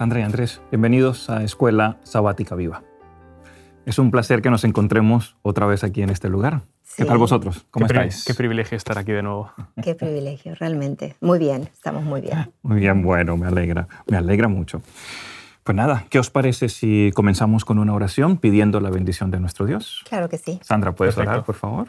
Sandra 0.00 0.20
y 0.20 0.22
Andrés, 0.22 0.62
bienvenidos 0.70 1.28
a 1.28 1.44
Escuela 1.44 1.98
Sabática 2.04 2.54
Viva. 2.54 2.82
Es 3.84 3.98
un 3.98 4.10
placer 4.10 4.40
que 4.40 4.48
nos 4.48 4.64
encontremos 4.64 5.36
otra 5.42 5.66
vez 5.66 5.84
aquí 5.84 6.00
en 6.00 6.08
este 6.08 6.30
lugar. 6.30 6.62
¿Qué 6.96 7.04
tal 7.04 7.18
vosotros? 7.18 7.66
¿Cómo 7.70 7.86
qué 7.86 7.92
estáis? 7.92 8.24
Qué 8.24 8.32
privilegio 8.32 8.78
estar 8.78 8.96
aquí 8.96 9.12
de 9.12 9.22
nuevo. 9.22 9.52
Qué 9.82 9.94
privilegio, 9.94 10.54
realmente. 10.54 11.16
Muy 11.20 11.38
bien, 11.38 11.68
estamos 11.70 12.02
muy 12.02 12.22
bien. 12.22 12.50
Muy 12.62 12.80
bien, 12.80 13.02
bueno, 13.02 13.36
me 13.36 13.46
alegra, 13.46 13.88
me 14.06 14.16
alegra 14.16 14.48
mucho. 14.48 14.80
Pues 15.64 15.76
nada, 15.76 16.06
¿qué 16.08 16.18
os 16.18 16.30
parece 16.30 16.70
si 16.70 17.12
comenzamos 17.14 17.66
con 17.66 17.78
una 17.78 17.92
oración 17.92 18.38
pidiendo 18.38 18.80
la 18.80 18.88
bendición 18.88 19.30
de 19.30 19.38
nuestro 19.38 19.66
Dios? 19.66 20.02
Claro 20.08 20.30
que 20.30 20.38
sí. 20.38 20.60
Sandra, 20.62 20.92
¿puedes 20.92 21.14
Perfecto. 21.14 21.30
orar, 21.30 21.44
por 21.44 21.56
favor? 21.56 21.88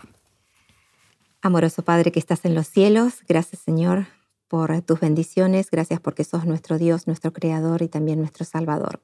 Amoroso 1.42 1.82
Padre 1.82 2.12
que 2.12 2.20
estás 2.20 2.44
en 2.44 2.56
los 2.56 2.68
cielos, 2.68 3.24
gracias 3.26 3.62
Señor 3.62 4.08
por 4.52 4.82
tus 4.82 5.00
bendiciones, 5.00 5.72
gracias 5.72 6.02
porque 6.02 6.26
sos 6.26 6.46
nuestro 6.46 6.78
Dios, 6.78 7.08
nuestro 7.08 7.32
Creador 7.32 7.84
y 7.84 7.88
también 7.88 8.20
nuestro 8.20 8.44
Salvador. 8.44 9.02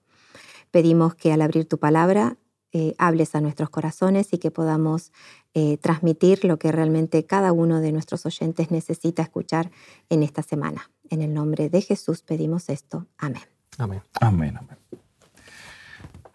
Pedimos 0.72 1.16
que 1.16 1.31
al 1.31 1.42
abrir 1.42 1.66
tu 1.70 1.78
palabra 1.78 2.36
eh, 2.73 2.95
hables 2.98 3.34
a 3.34 3.39
nuestros 3.39 3.70
corazones 3.70 4.34
y 4.34 4.39
que 4.39 4.52
podamos 4.52 5.14
eh, 5.54 5.78
transmitir 5.78 6.44
lo 6.44 6.59
que 6.59 6.73
realmente 6.73 7.26
cada 7.26 7.54
uno 7.54 7.80
de 7.80 7.94
nuestros 7.94 8.26
oyentes 8.26 8.72
necesita 8.72 9.22
escuchar 9.22 9.72
en 10.09 10.22
esta 10.22 10.42
semana. 10.42 10.92
En 11.09 11.22
el 11.22 11.34
nombre 11.34 11.70
de 11.70 11.82
Jesús 11.82 12.23
pedimos 12.23 12.67
esto. 12.67 13.08
Amén. 13.17 13.44
Amén. 13.78 14.02
Amén, 14.20 14.58
amén. 14.58 14.78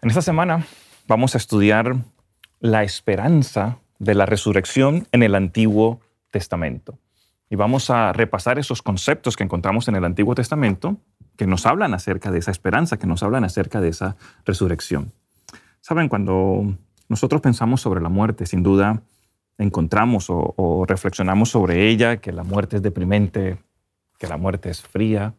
En 0.01 0.09
esta 0.09 0.23
semana 0.23 0.65
vamos 1.07 1.35
a 1.35 1.37
estudiar 1.37 1.97
la 2.61 2.81
esperanza 2.81 3.77
de 3.99 4.15
la 4.15 4.25
resurrección 4.25 5.07
en 5.11 5.21
el 5.21 5.35
Antiguo 5.35 5.99
Testamento. 6.31 6.97
Y 7.49 7.55
vamos 7.55 7.89
a 7.89 8.13
repasar 8.13 8.57
esos 8.57 8.81
conceptos 8.81 9.35
que 9.35 9.43
encontramos 9.43 9.87
en 9.87 9.95
el 9.95 10.05
Antiguo 10.05 10.35
Testamento 10.35 10.97
que 11.37 11.47
nos 11.47 11.65
hablan 11.65 11.93
acerca 11.93 12.31
de 12.31 12.39
esa 12.39 12.51
esperanza, 12.51 12.97
que 12.97 13.07
nos 13.07 13.23
hablan 13.23 13.43
acerca 13.43 13.81
de 13.81 13.89
esa 13.89 14.15
resurrección. 14.45 15.11
Saben, 15.81 16.07
cuando 16.07 16.75
nosotros 17.09 17.41
pensamos 17.41 17.81
sobre 17.81 18.01
la 18.01 18.09
muerte, 18.09 18.45
sin 18.45 18.63
duda 18.63 19.01
encontramos 19.57 20.27
o, 20.29 20.85
reflexionamos 20.87 21.49
sobre 21.49 21.89
ella, 21.89 22.17
que 22.17 22.31
la 22.31 22.43
muerte 22.43 22.77
es 22.77 22.81
deprimente, 22.81 23.57
que 24.17 24.27
la 24.27 24.37
muerte 24.37 24.69
es 24.69 24.81
fría, 24.81 25.33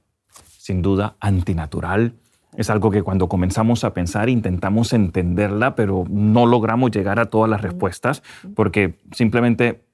sin 0.58 0.82
duda 0.82 1.16
antinatural. 1.20 2.14
Es 2.56 2.70
algo 2.70 2.91
que 2.91 3.02
cuando 3.02 3.28
comenzamos 3.28 3.82
a 3.82 3.94
pensar 3.94 4.28
intentamos 4.28 4.92
entenderla, 4.92 5.75
pero 5.75 6.05
no 6.08 6.47
logramos 6.47 6.92
llegar 6.92 7.19
a 7.19 7.27
todas 7.27 7.50
las 7.50 7.62
respuestas 7.62 8.22
porque 8.55 8.98
simplemente 9.10 9.84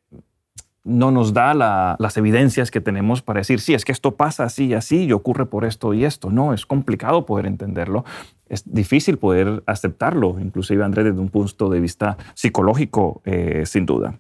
no 0.85 1.11
nos 1.11 1.33
da 1.35 1.53
la- 1.55 1.97
las 1.99 2.17
evidencias 2.17 2.71
que 2.71 2.81
tenemos 2.81 3.21
para 3.23 3.41
decir, 3.41 3.61
sí, 3.61 3.75
es 3.75 3.85
que 3.85 3.93
esto 3.93 4.17
pasa 4.17 4.45
así 4.45 4.67
y 4.67 4.75
así 4.75 5.05
y 5.05 5.13
ocurre 5.13 5.47
por 5.47 5.65
esto 5.65 5.93
y 5.95 6.05
esto. 6.05 6.31
No, 6.31 6.55
es 6.55 6.65
complicado 6.67 7.27
poder 7.27 7.47
entenderlo, 7.47 8.05
es 8.49 8.63
difícil 8.73 9.19
poder 9.19 9.63
aceptarlo, 9.67 10.41
inclusive 10.41 10.83
Andrés 10.83 11.05
desde 11.05 11.21
un 11.21 11.29
punto 11.29 11.69
de 11.69 11.81
vista 11.81 12.17
psicológico, 12.35 13.21
eh, 13.25 13.65
sin 13.67 13.87
duda. 13.87 14.19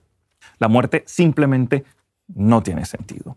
La 0.58 0.68
muerte 0.68 1.02
simplemente 1.06 1.84
no 2.28 2.62
tiene 2.62 2.84
sentido. 2.84 3.36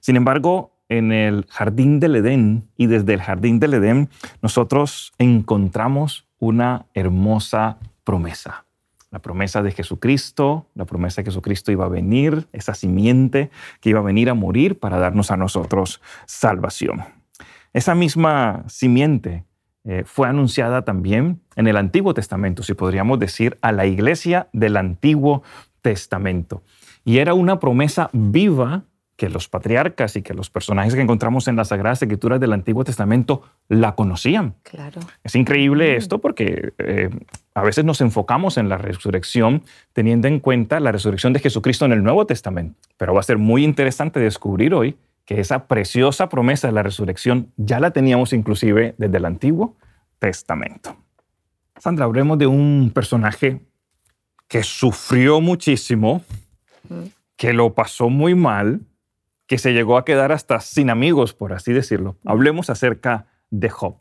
Sin 0.00 0.16
embargo, 0.16 0.72
en 0.88 1.10
el 1.12 1.46
jardín 1.48 2.00
del 2.00 2.16
Edén 2.16 2.68
y 2.76 2.86
desde 2.86 3.14
el 3.14 3.22
jardín 3.22 3.58
del 3.60 3.74
Edén, 3.74 4.08
nosotros 4.42 5.12
encontramos 5.18 6.28
una 6.38 6.86
hermosa 6.94 7.78
promesa. 8.04 8.65
La 9.10 9.20
promesa 9.20 9.62
de 9.62 9.70
Jesucristo, 9.70 10.66
la 10.74 10.84
promesa 10.84 11.20
de 11.20 11.24
que 11.24 11.30
Jesucristo 11.30 11.72
iba 11.72 11.84
a 11.84 11.88
venir, 11.88 12.48
esa 12.52 12.74
simiente 12.74 13.50
que 13.80 13.90
iba 13.90 14.00
a 14.00 14.02
venir 14.02 14.28
a 14.30 14.34
morir 14.34 14.78
para 14.78 14.98
darnos 14.98 15.30
a 15.30 15.36
nosotros 15.36 16.00
salvación. 16.26 17.04
Esa 17.72 17.94
misma 17.94 18.64
simiente 18.68 19.44
eh, 19.84 20.02
fue 20.04 20.28
anunciada 20.28 20.84
también 20.84 21.40
en 21.54 21.68
el 21.68 21.76
Antiguo 21.76 22.14
Testamento, 22.14 22.62
si 22.62 22.74
podríamos 22.74 23.18
decir, 23.20 23.56
a 23.60 23.70
la 23.70 23.86
iglesia 23.86 24.48
del 24.52 24.76
Antiguo 24.76 25.42
Testamento. 25.82 26.62
Y 27.04 27.18
era 27.18 27.34
una 27.34 27.60
promesa 27.60 28.10
viva 28.12 28.84
que 29.16 29.30
los 29.30 29.48
patriarcas 29.48 30.14
y 30.16 30.22
que 30.22 30.34
los 30.34 30.50
personajes 30.50 30.94
que 30.94 31.00
encontramos 31.00 31.48
en 31.48 31.56
las 31.56 31.68
Sagradas 31.68 32.02
Escrituras 32.02 32.38
del 32.38 32.52
Antiguo 32.52 32.84
Testamento 32.84 33.42
la 33.68 33.94
conocían. 33.94 34.54
Claro. 34.62 35.00
Es 35.24 35.34
increíble 35.34 35.96
esto 35.96 36.20
porque 36.20 36.74
eh, 36.78 37.10
a 37.54 37.62
veces 37.62 37.84
nos 37.84 38.02
enfocamos 38.02 38.58
en 38.58 38.68
la 38.68 38.76
resurrección 38.76 39.62
teniendo 39.94 40.28
en 40.28 40.38
cuenta 40.40 40.80
la 40.80 40.92
resurrección 40.92 41.32
de 41.32 41.40
Jesucristo 41.40 41.86
en 41.86 41.92
el 41.92 42.02
Nuevo 42.02 42.26
Testamento. 42.26 42.78
Pero 42.98 43.14
va 43.14 43.20
a 43.20 43.24
ser 43.24 43.38
muy 43.38 43.64
interesante 43.64 44.20
descubrir 44.20 44.74
hoy 44.74 44.96
que 45.24 45.40
esa 45.40 45.66
preciosa 45.66 46.28
promesa 46.28 46.68
de 46.68 46.74
la 46.74 46.82
resurrección 46.82 47.52
ya 47.56 47.80
la 47.80 47.90
teníamos 47.92 48.32
inclusive 48.32 48.94
desde 48.98 49.16
el 49.16 49.24
Antiguo 49.24 49.76
Testamento. 50.18 50.96
Sandra, 51.78 52.04
hablemos 52.04 52.38
de 52.38 52.46
un 52.46 52.90
personaje 52.94 53.60
que 54.48 54.62
sufrió 54.62 55.40
muchísimo, 55.40 56.22
que 57.36 57.52
lo 57.52 57.74
pasó 57.74 58.08
muy 58.08 58.34
mal, 58.34 58.80
que 59.46 59.58
se 59.58 59.72
llegó 59.72 59.96
a 59.96 60.04
quedar 60.04 60.32
hasta 60.32 60.60
sin 60.60 60.90
amigos, 60.90 61.34
por 61.34 61.52
así 61.52 61.72
decirlo. 61.72 62.16
Hablemos 62.24 62.70
acerca 62.70 63.26
de 63.50 63.70
Job. 63.70 63.96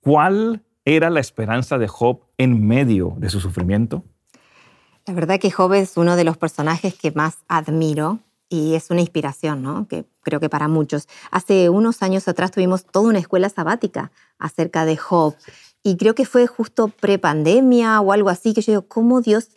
¿Cuál 0.00 0.62
era 0.84 1.10
la 1.10 1.20
esperanza 1.20 1.78
de 1.78 1.88
Job 1.88 2.22
en 2.38 2.66
medio 2.66 3.14
de 3.18 3.30
su 3.30 3.40
sufrimiento? 3.40 4.04
La 5.06 5.14
verdad 5.14 5.40
que 5.40 5.50
Job 5.50 5.74
es 5.74 5.96
uno 5.96 6.16
de 6.16 6.24
los 6.24 6.36
personajes 6.36 6.94
que 6.94 7.12
más 7.12 7.38
admiro 7.48 8.20
y 8.48 8.74
es 8.74 8.90
una 8.90 9.00
inspiración, 9.00 9.62
¿no? 9.62 9.88
Que 9.88 10.04
creo 10.22 10.38
que 10.38 10.48
para 10.48 10.68
muchos. 10.68 11.08
Hace 11.30 11.70
unos 11.70 12.02
años 12.02 12.28
atrás 12.28 12.50
tuvimos 12.50 12.84
toda 12.84 13.08
una 13.08 13.18
escuela 13.18 13.48
sabática 13.48 14.12
acerca 14.38 14.84
de 14.84 14.96
Job 14.96 15.34
y 15.82 15.96
creo 15.96 16.14
que 16.14 16.26
fue 16.26 16.46
justo 16.46 16.88
prepandemia 16.88 18.00
o 18.00 18.12
algo 18.12 18.28
así 18.28 18.54
que 18.54 18.60
yo 18.60 18.72
digo, 18.72 18.88
¿cómo 18.88 19.20
Dios 19.20 19.50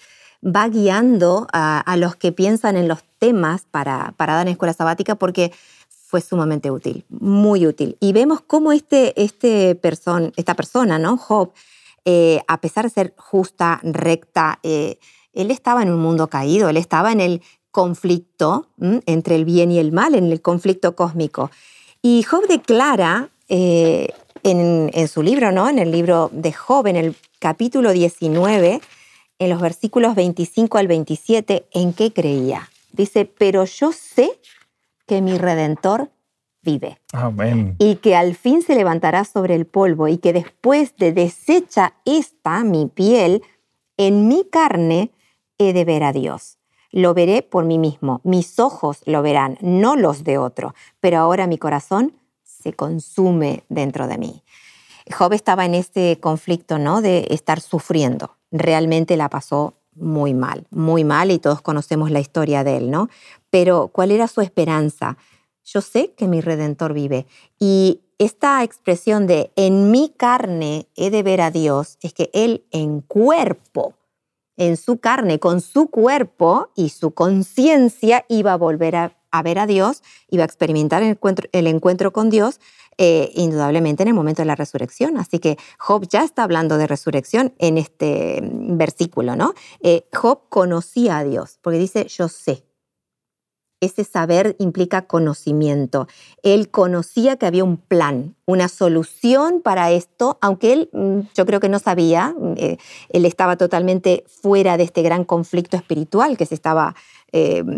va 0.44 0.68
guiando 0.68 1.48
a, 1.52 1.80
a 1.80 1.98
los 1.98 2.16
que 2.16 2.32
piensan 2.32 2.78
en 2.78 2.88
los 2.88 3.04
temas 3.26 3.66
para, 3.72 4.14
para 4.18 4.36
dar 4.36 4.48
en 4.48 4.52
escuela 4.52 4.74
sabática? 4.74 5.16
Porque 5.16 5.52
fue 5.90 6.22
sumamente 6.22 6.70
útil, 6.70 7.06
muy 7.10 7.66
útil. 7.66 7.98
Y 8.00 8.14
vemos 8.14 8.42
cómo 8.42 8.72
este, 8.72 9.20
este 9.22 9.80
esta 10.38 10.54
persona, 10.54 11.00
¿no? 11.00 11.18
Job, 11.18 11.52
eh, 12.06 12.42
a 12.48 12.62
pesar 12.62 12.86
de 12.86 12.92
ser 12.92 13.14
justa, 13.18 13.80
recta, 13.82 14.60
eh, 14.62 15.00
él 15.34 15.50
estaba 15.50 15.82
en 15.82 15.90
un 15.92 16.00
mundo 16.00 16.28
caído, 16.28 16.70
él 16.70 16.78
estaba 16.78 17.12
en 17.12 17.20
el 17.20 17.42
conflicto 17.72 18.68
entre 19.08 19.36
el 19.36 19.44
bien 19.44 19.72
y 19.72 19.80
el 19.80 19.92
mal, 19.92 20.14
en 20.14 20.32
el 20.32 20.42
conflicto 20.42 20.96
cósmico. 20.96 21.50
Y 22.04 22.22
Job 22.24 22.48
declara 22.48 23.30
eh, 23.50 24.10
en, 24.44 24.92
en 24.94 25.08
su 25.08 25.24
libro, 25.24 25.52
¿no? 25.52 25.68
en 25.68 25.80
el 25.80 25.92
libro 25.92 26.30
de 26.32 26.54
Job, 26.54 26.86
en 26.86 26.96
el 26.96 27.16
capítulo 27.40 27.92
19, 27.92 28.80
en 29.40 29.50
los 29.50 29.60
versículos 29.60 30.14
25 30.16 30.78
al 30.78 30.88
27, 30.88 31.66
en 31.74 31.94
qué 31.94 32.14
creía. 32.14 32.70
Dice, 32.96 33.26
pero 33.26 33.66
yo 33.66 33.92
sé 33.92 34.40
que 35.06 35.22
mi 35.22 35.38
redentor 35.38 36.12
vive 36.62 37.00
Amén. 37.14 37.76
y 37.78 37.98
que 37.98 38.16
al 38.16 38.36
fin 38.36 38.62
se 38.62 38.76
levantará 38.76 39.24
sobre 39.24 39.56
el 39.56 39.66
polvo 39.66 40.08
y 40.08 40.18
que 40.18 40.34
después 40.34 40.96
de 40.98 41.14
deshecha 41.14 41.94
esta 42.06 42.64
mi 42.64 42.88
piel, 42.88 43.44
en 43.98 44.28
mi 44.28 44.46
carne 44.46 45.12
he 45.58 45.74
de 45.74 45.86
ver 45.86 46.04
a 46.04 46.12
Dios. 46.12 46.58
Lo 46.92 47.14
veré 47.14 47.42
por 47.42 47.66
mí 47.66 47.78
mismo, 47.78 48.22
mis 48.24 48.60
ojos 48.60 49.02
lo 49.06 49.22
verán, 49.22 49.58
no 49.62 49.96
los 49.96 50.24
de 50.24 50.38
otro, 50.38 50.74
pero 51.00 51.20
ahora 51.20 51.46
mi 51.46 51.58
corazón 51.58 52.14
se 52.44 52.74
consume 52.74 53.64
dentro 53.70 54.08
de 54.08 54.18
mí. 54.18 54.44
Job 55.12 55.34
estaba 55.34 55.66
en 55.66 55.76
este 55.76 56.20
conflicto, 56.20 56.80
¿no? 56.80 57.02
De 57.02 57.28
estar 57.30 57.60
sufriendo. 57.60 58.38
Realmente 58.52 59.18
la 59.18 59.30
pasó 59.30 59.76
muy 59.96 60.34
mal, 60.34 60.68
muy 60.70 61.04
mal 61.04 61.32
y 61.32 61.40
todos 61.40 61.62
conocemos 61.62 62.12
la 62.12 62.20
historia 62.20 62.64
de 62.64 62.78
él, 62.78 62.92
¿no? 62.92 63.10
Pero 63.50 63.90
¿cuál 63.90 64.12
era 64.12 64.28
su 64.28 64.42
esperanza? 64.42 65.18
Yo 65.64 65.82
sé 65.82 66.14
que 66.16 66.28
mi 66.28 66.42
redentor 66.42 66.94
vive 66.94 67.26
y 67.60 68.02
esta 68.18 68.64
expresión 68.64 69.28
de 69.28 69.52
en 69.56 69.92
mi 69.92 70.10
carne 70.10 70.88
he 70.96 71.10
de 71.10 71.24
ver 71.24 71.42
a 71.42 71.52
Dios 71.52 71.98
es 72.02 72.14
que 72.14 72.30
él 72.34 72.64
en 72.72 73.02
cuerpo, 73.02 73.96
en 74.58 74.78
su 74.78 75.00
carne, 75.00 75.40
con 75.40 75.60
su 75.60 75.88
cuerpo 75.88 76.70
y 76.76 76.90
su 76.90 77.12
conciencia 77.12 78.26
iba 78.30 78.54
a 78.54 78.58
volver 78.58 78.96
a, 78.96 79.18
ver 79.44 79.60
a 79.60 79.68
Dios, 79.68 80.02
iba 80.30 80.44
a 80.44 80.46
experimentar 80.46 81.04
el 81.04 81.10
encuentro, 81.10 81.50
el 81.52 81.68
encuentro 81.68 82.14
con 82.14 82.30
Dios 82.30 82.62
eh, 82.98 83.34
indudablemente 83.36 84.04
en 84.04 84.08
el 84.08 84.14
momento 84.14 84.42
de 84.42 84.46
la 84.46 84.56
resurrección. 84.56 85.18
Así 85.18 85.40
que 85.40 85.58
Job 85.78 86.08
ya 86.08 86.24
está 86.24 86.44
hablando 86.44 86.78
de 86.78 86.88
resurrección 86.88 87.54
en 87.60 87.78
este 87.78 88.42
mm, 88.42 88.78
versículo, 88.78 89.36
¿no? 89.36 89.54
Eh, 89.82 90.08
Job 90.14 90.44
conocía 90.48 91.18
a 91.18 91.26
Dios, 91.26 91.60
porque 91.62 91.78
dice, 91.78 92.08
yo 92.08 92.30
sé. 92.30 92.64
Ese 93.82 94.06
saber 94.06 94.56
implica 94.60 95.02
conocimiento. 95.08 96.08
Él 96.42 96.72
conocía 96.72 97.36
que 97.36 97.46
había 97.46 97.66
un 97.66 97.76
plan, 97.76 98.38
una 98.46 98.70
solución 98.70 99.60
para 99.62 99.92
esto, 99.92 100.38
aunque 100.40 100.72
él 100.72 100.90
mm, 100.94 101.20
yo 101.36 101.46
creo 101.46 101.60
que 101.60 101.68
no 101.68 101.80
sabía, 101.80 102.34
eh, 102.56 102.78
él 103.10 103.26
estaba 103.26 103.58
totalmente 103.58 104.24
fuera 104.28 104.78
de 104.78 104.86
este 104.86 105.02
gran 105.02 105.26
conflicto 105.26 105.76
espiritual 105.76 106.38
que 106.38 106.46
se 106.46 106.56
estaba 106.56 106.96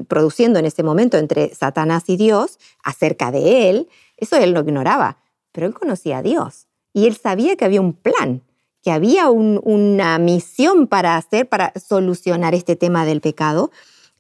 produciendo 0.08 0.60
en 0.60 0.66
ese 0.66 0.84
momento 0.84 1.18
entre 1.18 1.56
Satanás 1.56 2.04
y 2.10 2.18
Dios 2.18 2.60
acerca 2.84 3.32
de 3.32 3.72
él. 3.72 3.88
Eso 4.18 4.36
él 4.38 4.52
lo 4.52 4.62
ignoraba, 4.62 5.18
pero 5.52 5.68
él 5.68 5.74
conocía 5.74 6.20
a 6.20 6.22
Dios. 6.22 6.68
y 6.94 7.06
él 7.06 7.16
sabía 7.16 7.56
que 7.56 7.64
había 7.64 7.80
un 7.80 7.94
plan, 7.94 8.42
que 8.82 8.90
había 8.90 9.30
una 9.30 10.18
misión 10.18 10.88
para 10.88 11.16
hacer, 11.16 11.48
para 11.48 11.72
solucionar 11.76 12.56
este 12.56 12.76
tema 12.76 13.06
del 13.06 13.22
pecado, 13.22 13.70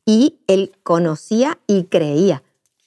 y 0.05 0.39
él 0.45 0.73
conocía 0.83 1.57
y 1.65 1.85
creía 1.85 2.43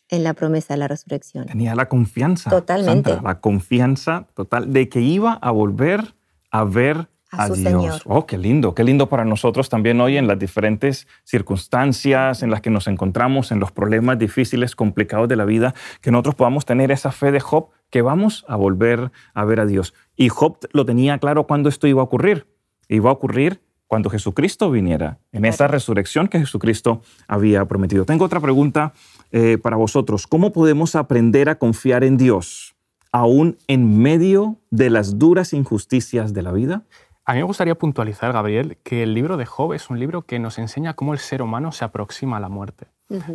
en 0.08 0.22
la 0.22 0.34
promesa 0.34 0.74
de 0.74 0.78
la 0.78 0.88
resurrección. 0.88 1.46
Tenía 1.46 1.74
la 1.74 1.88
confianza. 1.88 2.50
Totalmente. 2.50 3.18
la 3.22 3.40
confianza 3.40 4.28
total 4.34 4.72
de 4.72 4.88
que 4.88 5.00
iba 5.00 5.32
a 5.34 5.50
volver 5.50 6.14
a 6.52 6.64
ver 6.64 7.08
a, 7.30 7.48
Dios. 7.48 8.02
Oh, 8.04 8.26
qué 8.26 8.38
lindo, 8.38 8.74
qué 8.74 8.84
lindo 8.84 9.08
para 9.08 9.24
nosotros 9.24 9.68
también 9.68 10.00
hoy 10.00 10.16
en 10.16 10.26
las 10.26 10.38
diferentes 10.38 11.06
circunstancias 11.24 12.42
en 12.42 12.50
las 12.50 12.60
que 12.60 12.70
nos 12.70 12.86
encontramos, 12.86 13.52
en 13.52 13.60
los 13.60 13.72
problemas 13.72 14.18
difíciles, 14.18 14.74
complicados 14.74 15.28
de 15.28 15.36
la 15.36 15.44
vida, 15.44 15.74
que 16.00 16.10
nosotros 16.10 16.34
podamos 16.34 16.64
tener 16.64 16.90
esa 16.90 17.12
fe 17.12 17.32
de 17.32 17.40
Job 17.40 17.68
que 17.90 18.02
vamos 18.02 18.44
a 18.48 18.56
volver 18.56 19.12
a 19.34 19.44
ver 19.44 19.60
a 19.60 19.66
Dios. 19.66 19.94
Y 20.16 20.28
Job 20.28 20.58
lo 20.72 20.84
tenía 20.84 21.18
claro 21.18 21.46
cuando 21.46 21.68
esto 21.68 21.86
iba 21.86 22.00
a 22.00 22.04
ocurrir. 22.04 22.46
Iba 22.88 23.10
a 23.10 23.12
ocurrir 23.12 23.60
cuando 23.86 24.08
Jesucristo 24.08 24.70
viniera, 24.70 25.18
en 25.32 25.44
esa 25.44 25.66
resurrección 25.66 26.28
que 26.28 26.38
Jesucristo 26.38 27.02
había 27.26 27.64
prometido. 27.64 28.04
Tengo 28.04 28.24
otra 28.24 28.38
pregunta 28.38 28.92
eh, 29.32 29.58
para 29.58 29.76
vosotros. 29.76 30.28
¿Cómo 30.28 30.52
podemos 30.52 30.94
aprender 30.94 31.48
a 31.48 31.58
confiar 31.58 32.04
en 32.04 32.16
Dios 32.16 32.76
aún 33.10 33.58
en 33.66 33.98
medio 33.98 34.58
de 34.70 34.90
las 34.90 35.18
duras 35.18 35.52
injusticias 35.52 36.32
de 36.32 36.42
la 36.42 36.52
vida? 36.52 36.84
A 37.30 37.34
mí 37.34 37.38
me 37.38 37.44
gustaría 37.44 37.76
puntualizar, 37.76 38.32
Gabriel, 38.32 38.76
que 38.82 39.04
el 39.04 39.14
libro 39.14 39.36
de 39.36 39.46
Job 39.46 39.72
es 39.72 39.88
un 39.88 40.00
libro 40.00 40.22
que 40.22 40.40
nos 40.40 40.58
enseña 40.58 40.94
cómo 40.94 41.12
el 41.12 41.20
ser 41.20 41.42
humano 41.42 41.70
se 41.70 41.84
aproxima 41.84 42.38
a 42.38 42.40
la 42.40 42.48
muerte. 42.48 42.88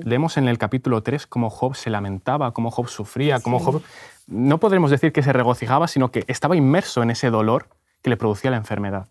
Leemos 0.04 0.36
en 0.36 0.50
el 0.50 0.58
capítulo 0.58 1.02
3 1.02 1.26
cómo 1.28 1.50
Job 1.50 1.78
se 1.78 1.90
lamentaba, 1.90 2.52
cómo 2.52 2.72
Job 2.72 2.90
sufría, 2.90 3.40
cómo 3.40 3.58
Job 3.58 3.82
no 4.28 4.60
podremos 4.60 4.92
decir 4.92 5.14
que 5.14 5.24
se 5.24 5.32
regocijaba, 5.32 5.88
sino 5.88 6.12
que 6.12 6.26
estaba 6.28 6.58
inmerso 6.58 7.04
en 7.04 7.12
ese 7.12 7.30
dolor 7.30 7.70
que 8.02 8.10
le 8.10 8.18
producía 8.18 8.52
la 8.52 8.58
enfermedad. 8.58 9.08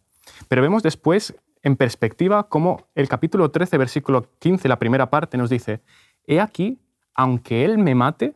Pero 0.48 0.60
vemos 0.60 0.82
después 0.82 1.34
en 1.62 1.76
perspectiva 1.76 2.50
cómo 2.50 2.84
el 2.94 3.08
capítulo 3.08 3.50
13, 3.50 3.78
versículo 3.78 4.26
15, 4.38 4.68
la 4.68 4.78
primera 4.78 5.08
parte, 5.08 5.38
nos 5.38 5.48
dice, 5.48 5.80
He 6.26 6.42
aquí, 6.42 6.78
aunque 7.14 7.64
Él 7.64 7.78
me 7.78 7.94
mate, 7.94 8.34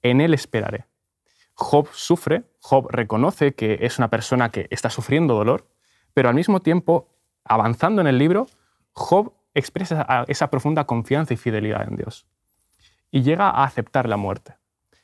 en 0.00 0.22
Él 0.22 0.32
esperaré. 0.32 0.86
Job 1.52 1.86
sufre, 1.92 2.44
Job 2.60 2.88
reconoce 2.90 3.54
que 3.54 3.80
es 3.82 3.98
una 3.98 4.08
persona 4.08 4.48
que 4.48 4.68
está 4.70 4.88
sufriendo 4.88 5.34
dolor, 5.34 5.66
pero 6.14 6.28
al 6.28 6.34
mismo 6.34 6.60
tiempo, 6.60 7.08
avanzando 7.44 8.00
en 8.00 8.06
el 8.06 8.18
libro, 8.18 8.46
Job 8.92 9.32
expresa 9.54 10.24
esa 10.28 10.50
profunda 10.50 10.84
confianza 10.84 11.34
y 11.34 11.36
fidelidad 11.36 11.88
en 11.88 11.96
Dios. 11.96 12.26
Y 13.10 13.22
llega 13.22 13.50
a 13.50 13.64
aceptar 13.64 14.08
la 14.08 14.16
muerte. 14.16 14.54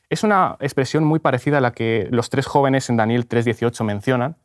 Es 0.08 0.24
una 0.24 0.56
expresión 0.60 1.04
muy 1.04 1.18
parecida 1.18 1.58
a 1.58 1.60
la 1.60 1.72
que 1.72 2.08
los 2.10 2.30
tres 2.30 2.46
jóvenes 2.46 2.88
en 2.88 2.96
Daniel 2.96 3.26
3:18 3.28 3.84
mencionan. 3.84 4.36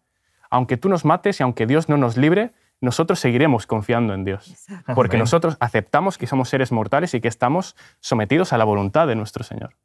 Aunque 0.50 0.77
tú 0.77 0.89
nos 0.89 1.06
mates 1.06 1.39
y 1.39 1.44
aunque 1.44 1.65
Dios 1.65 1.88
no 1.88 1.98
nos 1.98 2.18
libre, 2.18 2.51
nosotros 2.81 3.19
seguiremos 3.19 3.66
confiando 3.66 4.13
en 4.13 4.25
Dios. 4.25 4.68
Porque 4.94 5.18
nosotros 5.18 5.56
aceptamos 5.62 6.18
que 6.18 6.27
somos 6.27 6.50
seres 6.50 6.71
mortales 6.71 7.13
y 7.13 7.21
que 7.21 7.30
estamos 7.30 7.75
sometidos 8.01 8.51
a 8.51 8.57
la 8.57 8.66
voluntad 8.66 9.07
de 9.07 9.16
nuestro 9.16 9.44
Señor. 9.44 9.77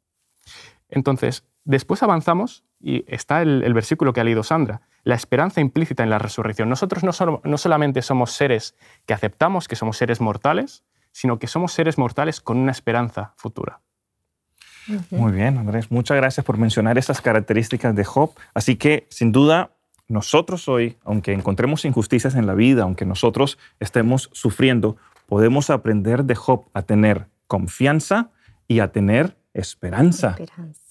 Entonces, 0.89 1.45
después 1.65 2.03
avanzamos 2.03 2.63
y 2.79 3.05
está 3.07 3.41
el, 3.41 3.73
versículo 3.73 4.13
que 4.13 4.21
ha 4.21 4.23
leído 4.23 4.43
Sandra, 4.43 4.81
la 5.03 5.15
esperanza 5.15 5.61
implícita 5.61 6.03
en 6.03 6.09
la 6.09 6.19
resurrección. 6.19 6.69
Nosotros 6.69 7.03
no, 7.03 7.41
no 7.43 7.57
solamente 7.57 8.01
somos 8.01 8.31
seres 8.31 8.75
que 9.05 9.13
aceptamos 9.13 9.67
que 9.67 9.75
somos 9.75 9.97
seres 9.97 10.21
mortales, 10.21 10.83
sino 11.11 11.39
que 11.39 11.47
somos 11.47 11.73
seres 11.73 11.97
mortales 11.97 12.41
con 12.41 12.57
una 12.57 12.71
esperanza 12.71 13.33
futura. 13.37 13.81
Muy 15.11 15.31
bien, 15.31 15.57
Andrés. 15.57 15.91
Muchas 15.91 16.17
gracias 16.17 16.45
por 16.45 16.57
mencionar 16.57 16.97
esas 16.97 17.21
características 17.21 17.95
de 17.95 18.03
Job. 18.03 18.31
Así 18.53 18.75
que, 18.75 19.07
sin 19.09 19.31
duda, 19.31 19.71
nosotros 20.07 20.67
hoy, 20.67 20.97
aunque 21.03 21.33
encontremos 21.33 21.85
injusticias 21.85 22.35
en 22.35 22.47
la 22.47 22.55
vida, 22.55 22.83
aunque 22.83 23.05
nosotros 23.05 23.59
estemos 23.79 24.29
sufriendo, 24.33 24.97
podemos 25.27 25.69
aprender 25.69 26.23
de 26.23 26.35
Job 26.35 26.65
a 26.73 26.81
tener 26.81 27.27
confianza 27.47 28.31
y 28.67 28.79
a 28.79 28.91
tener 28.91 29.37
esperanza. 29.53 30.35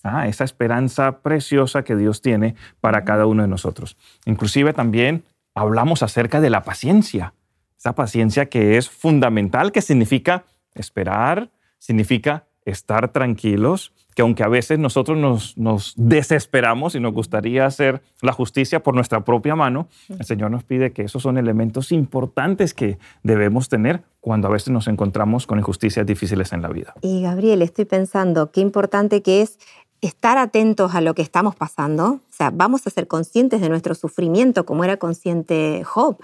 Ah, 0.02 0.28
esa 0.28 0.44
esperanza 0.44 1.20
preciosa 1.20 1.84
que 1.84 1.96
Dios 1.96 2.22
tiene 2.22 2.54
para 2.80 3.04
cada 3.04 3.26
uno 3.26 3.42
de 3.42 3.48
nosotros. 3.48 3.96
Inclusive 4.26 4.72
también 4.72 5.24
hablamos 5.54 6.02
acerca 6.02 6.40
de 6.40 6.50
la 6.50 6.62
paciencia, 6.62 7.34
esa 7.76 7.94
paciencia 7.94 8.46
que 8.46 8.76
es 8.76 8.90
fundamental, 8.90 9.70
que 9.70 9.82
significa 9.82 10.44
esperar, 10.74 11.50
significa 11.78 12.47
estar 12.70 13.12
tranquilos, 13.12 13.92
que 14.14 14.22
aunque 14.22 14.42
a 14.42 14.48
veces 14.48 14.78
nosotros 14.78 15.16
nos, 15.56 15.94
desesperamos 15.96 16.94
y 16.94 17.00
nos 17.00 17.12
gustaría 17.12 17.66
hacer 17.66 18.02
la 18.20 18.32
justicia 18.32 18.82
por 18.82 18.94
nuestra 18.94 19.24
propia 19.24 19.54
mano, 19.54 19.88
el 20.08 20.24
Señor 20.24 20.50
nos 20.50 20.64
pide 20.64 20.92
que 20.92 21.02
esos 21.02 21.22
son 21.22 21.38
elementos 21.38 21.92
importantes 21.92 22.74
que 22.74 22.98
debemos 23.22 23.68
tener 23.68 24.02
cuando 24.20 24.48
a 24.48 24.50
veces 24.50 24.70
nos 24.70 24.88
encontramos 24.88 25.46
con 25.46 25.58
injusticias 25.58 26.04
difíciles 26.04 26.52
en 26.52 26.62
la 26.62 26.68
vida. 26.68 26.94
Y 27.00 27.22
Gabriel, 27.22 27.62
estoy 27.62 27.84
pensando 27.84 28.50
qué 28.50 28.60
importante 28.60 29.22
que 29.22 29.42
es 29.42 29.58
estar 30.00 30.36
atentos 30.38 30.94
a 30.94 31.00
lo 31.00 31.14
que 31.14 31.22
estamos 31.22 31.56
pasando, 31.56 32.04
o 32.06 32.20
sea, 32.30 32.50
vamos 32.50 32.86
a 32.86 32.90
ser 32.90 33.08
conscientes 33.08 33.60
de 33.60 33.68
nuestro 33.68 33.94
sufrimiento 33.94 34.64
como 34.66 34.84
era 34.84 34.96
consciente 34.96 35.82
Job. 35.84 36.18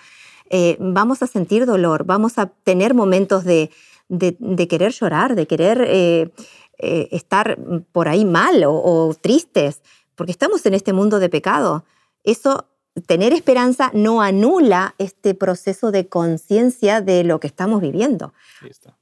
Eh, 0.50 0.76
vamos 0.78 1.22
a 1.22 1.26
sentir 1.26 1.64
dolor, 1.64 2.04
vamos 2.04 2.38
a 2.38 2.46
tener 2.46 2.92
momentos 2.92 3.44
de, 3.44 3.70
de, 4.08 4.68
querer 4.68 4.92
llorar, 4.92 5.34
de 5.34 5.46
querer 5.46 5.84
eh, 5.86 6.30
eh, 6.78 7.08
estar 7.12 7.58
por 7.92 8.08
ahí 8.08 8.24
mal 8.24 8.64
o, 8.66 9.14
tristes, 9.20 9.82
porque 10.14 10.32
estamos 10.32 10.64
en 10.66 10.74
este 10.74 10.92
mundo 10.92 11.18
de 11.18 11.28
pecado. 11.28 11.84
Eso, 12.22 12.68
tener 13.06 13.32
esperanza 13.32 13.90
no 13.94 14.22
anula 14.22 14.94
este 14.98 15.34
proceso 15.34 15.90
de 15.90 16.08
conciencia 16.08 17.00
de 17.00 17.24
lo 17.24 17.40
que 17.40 17.46
estamos 17.46 17.80
viviendo. 17.80 18.32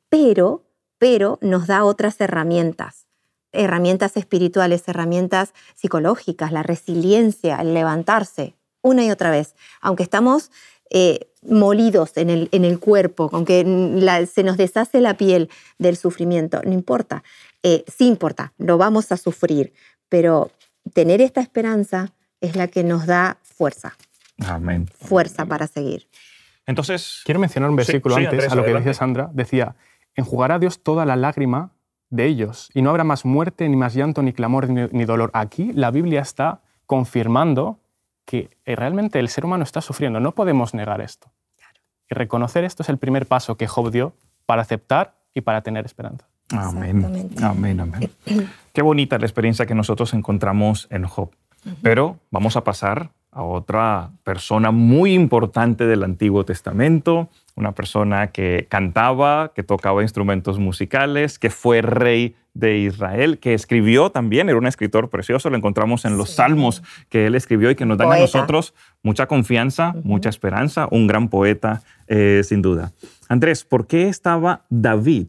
Pero, 0.08 0.64
pero 0.98 1.38
nos 1.42 1.66
da 1.66 1.84
otras 1.84 2.20
herramientas 2.20 3.06
herramientas 3.52 4.16
espirituales, 4.16 4.88
herramientas 4.88 5.52
psicológicas, 5.74 6.52
la 6.52 6.62
resiliencia, 6.62 7.60
el 7.60 7.74
levantarse 7.74 8.56
una 8.82 9.04
y 9.04 9.10
otra 9.10 9.30
vez. 9.30 9.54
Aunque 9.80 10.02
estamos 10.02 10.50
eh, 10.90 11.31
molidos 11.42 12.16
en 12.16 12.30
el, 12.30 12.48
en 12.52 12.64
el 12.64 12.78
cuerpo, 12.78 13.28
aunque 13.32 13.64
se 14.32 14.42
nos 14.42 14.56
deshace 14.56 15.00
la 15.00 15.16
piel 15.16 15.50
del 15.78 15.96
sufrimiento, 15.96 16.60
no 16.64 16.72
importa, 16.72 17.22
eh, 17.62 17.84
sí 17.86 18.06
importa, 18.06 18.52
lo 18.58 18.78
vamos 18.78 19.12
a 19.12 19.16
sufrir, 19.16 19.72
pero 20.08 20.50
tener 20.94 21.20
esta 21.20 21.40
esperanza 21.40 22.12
es 22.40 22.56
la 22.56 22.68
que 22.68 22.84
nos 22.84 23.06
da 23.06 23.38
fuerza. 23.42 23.96
Amén. 24.38 24.88
Fuerza 24.88 25.46
para 25.46 25.66
seguir. 25.66 26.08
Entonces. 26.66 27.22
Quiero 27.24 27.40
mencionar 27.40 27.70
un 27.70 27.76
versículo 27.76 28.16
antes 28.16 28.50
a 28.50 28.54
lo 28.54 28.64
que 28.64 28.72
decía 28.72 28.94
Sandra. 28.94 29.30
Decía: 29.32 29.76
Enjugará 30.14 30.58
Dios 30.58 30.82
toda 30.82 31.04
la 31.04 31.16
lágrima 31.16 31.72
de 32.10 32.26
ellos, 32.26 32.68
y 32.74 32.82
no 32.82 32.90
habrá 32.90 33.04
más 33.04 33.24
muerte, 33.24 33.68
ni 33.68 33.76
más 33.76 33.94
llanto, 33.94 34.22
ni 34.22 34.32
clamor, 34.32 34.68
ni 34.68 35.04
dolor. 35.04 35.30
Aquí 35.32 35.72
la 35.72 35.90
Biblia 35.90 36.20
está 36.20 36.60
confirmando 36.86 37.78
que 38.32 38.48
eh, 38.64 38.76
realmente 38.76 39.18
el 39.18 39.28
ser 39.28 39.44
humano 39.44 39.62
está 39.62 39.82
sufriendo. 39.82 40.18
No 40.18 40.32
podemos 40.32 40.72
negar 40.72 41.02
esto. 41.02 41.30
Y 42.08 42.14
reconocer 42.14 42.64
esto 42.64 42.82
es 42.82 42.88
el 42.88 42.96
primer 42.96 43.26
paso 43.26 43.58
que 43.58 43.66
Job 43.66 43.90
dio 43.90 44.14
para 44.46 44.62
aceptar 44.62 45.16
y 45.34 45.42
para 45.42 45.60
tener 45.60 45.84
esperanza. 45.84 46.26
Amén. 46.50 47.30
Amén, 47.42 47.80
amén. 47.80 48.10
Qué 48.72 48.80
bonita 48.80 49.18
la 49.18 49.26
experiencia 49.26 49.66
que 49.66 49.74
nosotros 49.74 50.14
encontramos 50.14 50.88
en 50.88 51.04
Job. 51.04 51.30
Pero 51.82 52.20
vamos 52.30 52.56
a 52.56 52.64
pasar 52.64 53.10
a 53.32 53.42
otra 53.42 54.10
persona 54.24 54.70
muy 54.70 55.14
importante 55.14 55.86
del 55.86 56.04
Antiguo 56.04 56.44
Testamento, 56.44 57.30
una 57.54 57.72
persona 57.72 58.28
que 58.28 58.66
cantaba, 58.68 59.52
que 59.54 59.62
tocaba 59.62 60.02
instrumentos 60.02 60.58
musicales, 60.58 61.38
que 61.38 61.48
fue 61.48 61.80
rey 61.80 62.36
de 62.52 62.76
Israel, 62.76 63.38
que 63.38 63.54
escribió 63.54 64.10
también, 64.10 64.50
era 64.50 64.58
un 64.58 64.66
escritor 64.66 65.08
precioso, 65.08 65.48
lo 65.48 65.56
encontramos 65.56 66.04
en 66.04 66.18
los 66.18 66.30
salmos 66.30 66.82
que 67.08 67.26
él 67.26 67.34
escribió 67.34 67.70
y 67.70 67.74
que 67.74 67.86
nos 67.86 67.96
dan 67.96 68.12
a 68.12 68.18
nosotros 68.18 68.74
mucha 69.02 69.26
confianza, 69.26 69.94
mucha 70.04 70.28
esperanza, 70.28 70.86
un 70.90 71.06
gran 71.06 71.28
poeta, 71.28 71.82
eh, 72.08 72.42
sin 72.44 72.60
duda. 72.60 72.92
Andrés, 73.28 73.64
¿por 73.64 73.86
qué 73.86 74.08
estaba 74.08 74.66
David 74.68 75.28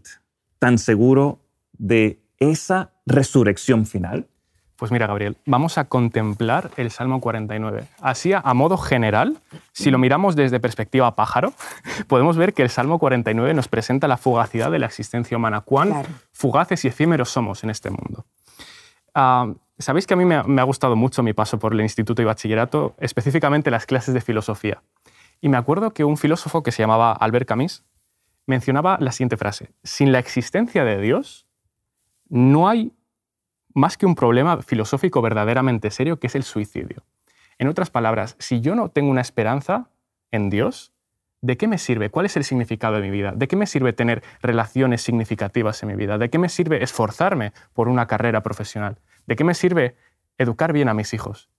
tan 0.60 0.77
seguro 0.77 1.39
de 1.77 2.19
esa 2.38 2.91
resurrección 3.05 3.86
final? 3.86 4.27
Pues 4.75 4.92
mira, 4.92 5.08
Gabriel, 5.08 5.38
vamos 5.46 5.77
a 5.77 5.86
contemplar 5.86 6.72
el 6.77 6.89
Salmo 6.89 7.22
49. 7.22 7.88
Así, 8.01 8.34
a 8.34 8.53
modo 8.53 8.77
general, 8.77 9.38
si 9.72 9.92
lo 9.92 9.98
miramos 9.98 10.36
desde 10.36 10.60
perspectiva 10.60 11.15
pájaro, 11.15 11.53
podemos 12.08 12.38
ver 12.38 12.53
que 12.53 12.63
el 12.63 12.70
Salmo 12.70 12.98
49 13.00 13.53
nos 13.53 13.68
presenta 13.68 14.08
la 14.08 14.18
fugacidad 14.18 14.72
de 14.72 14.80
la 14.80 14.88
existencia 14.88 15.38
humana, 15.38 15.62
cuán 15.62 16.03
fugaces 16.32 16.84
y 16.86 16.88
efímeros 16.88 17.30
somos 17.30 17.63
en 17.63 17.70
este 17.70 17.92
mundo. 17.92 18.25
Ah, 19.13 19.53
sabéis 19.77 20.08
que 20.08 20.15
a 20.15 20.18
mí 20.18 20.25
me 20.25 20.36
ha, 20.36 20.63
gustado 20.63 20.96
mucho 20.96 21.22
mi 21.22 21.34
paso 21.34 21.60
por 21.60 21.74
el 21.74 21.82
instituto 21.82 22.22
y 22.22 22.25
bachillerato, 22.25 22.96
específicamente 23.00 23.70
las 23.70 23.86
clases 23.86 24.13
de 24.13 24.22
filosofía. 24.22 24.82
Y 25.39 25.50
me 25.50 25.58
acuerdo 25.58 25.92
que 25.92 26.03
un 26.03 26.18
filósofo 26.18 26.63
que 26.63 26.72
se 26.72 26.82
llamaba 26.82 27.12
Albert 27.12 27.48
Camus 27.48 27.84
mencionaba 28.48 28.98
la 29.00 29.12
siguiente 29.12 29.38
frase, 29.38 29.72
sin 29.84 30.12
la 30.12 30.20
existencia 30.20 30.84
de 30.84 31.00
Dios, 31.00 31.48
no 32.30 32.68
hay 32.68 32.94
más 33.74 33.98
que 33.98 34.06
un 34.06 34.15
problema 34.15 34.62
filosófico 34.62 35.22
verdaderamente 35.22 35.92
serio, 35.92 36.20
que 36.20 36.27
es 36.27 36.36
el 36.36 36.44
suicidio. 36.44 37.03
En 37.58 37.68
otras 37.68 37.89
palabras, 37.89 38.36
si 38.39 38.62
yo 38.62 38.75
no 38.75 38.89
tengo 38.89 39.12
una 39.12 39.22
esperanza 39.22 39.89
en 40.32 40.50
Dios, 40.50 40.94
¿de 41.42 41.58
qué 41.58 41.68
me 41.68 41.77
sirve? 41.77 42.10
¿Cuál 42.10 42.25
es 42.25 42.38
el 42.38 42.44
significado 42.44 42.96
de 42.96 43.01
mi 43.01 43.10
vida? 43.10 43.34
¿De 43.36 43.48
qué 43.48 43.56
me 43.56 43.68
sirve 43.68 43.94
tener 43.94 44.24
relaciones 44.42 45.01
significativas 45.01 45.82
en 45.84 45.89
mi 45.89 45.96
vida? 45.96 46.18
¿De 46.18 46.30
qué 46.30 46.39
me 46.39 46.50
sirve 46.50 46.84
esforzarme 46.84 47.53
por 47.74 47.89
una 47.89 48.08
carrera 48.08 48.42
profesional? 48.42 48.98
¿De 49.27 49.36
qué 49.36 49.44
me 49.44 49.53
sirve 49.53 49.96
educar 50.38 50.74
bien 50.74 50.89
a 50.89 50.94
mis 50.94 51.13
hijos? 51.13 51.50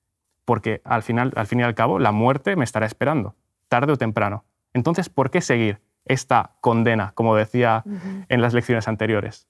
Porque 0.44 0.82
al, 0.84 1.02
final, 1.02 1.32
al 1.36 1.46
fin 1.46 1.60
y 1.60 1.62
al 1.62 1.74
cabo 1.74 1.98
la 1.98 2.12
muerte 2.12 2.56
me 2.56 2.64
estará 2.64 2.86
esperando, 2.86 3.34
tarde 3.68 3.92
o 3.92 3.96
temprano. 3.96 4.44
Entonces, 4.72 5.08
¿por 5.08 5.30
qué 5.30 5.40
seguir 5.40 5.80
esta 6.04 6.56
condena, 6.60 7.12
como 7.14 7.36
decía 7.36 7.84
en 8.28 8.42
las 8.42 8.52
lecciones 8.52 8.88
anteriores? 8.88 9.46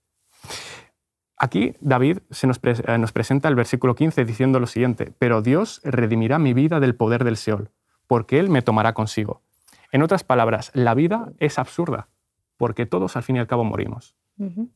Aquí 1.37 1.75
David 1.81 2.19
se 2.31 2.47
nos, 2.47 2.61
eh, 2.63 2.99
nos, 2.99 3.13
presenta 3.13 3.49
el 3.49 3.55
versículo 3.55 3.95
15 3.95 4.25
diciendo 4.25 4.61
lo 4.61 4.67
siguiente, 4.67 5.13
pero 5.19 5.43
Dios 5.43 5.81
redimirá 5.85 6.39
mi 6.39 6.55
vida 6.55 6.81
del 6.81 6.95
poder 6.95 7.25
del 7.25 7.37
Seol, 7.37 7.71
porque 8.07 8.39
Él 8.39 8.51
me 8.51 8.63
tomará 8.63 8.95
consigo. 8.95 9.43
En 9.91 10.03
otras 10.03 10.25
palabras, 10.25 10.71
la 10.75 10.95
vida 10.95 11.33
es 11.39 11.59
absurda, 11.59 12.09
porque 12.57 12.87
todos 12.87 13.17
al 13.17 13.23
fin 13.23 13.37
y 13.37 13.39
al 13.41 13.47
cabo 13.47 13.65
morimos. 13.65 14.17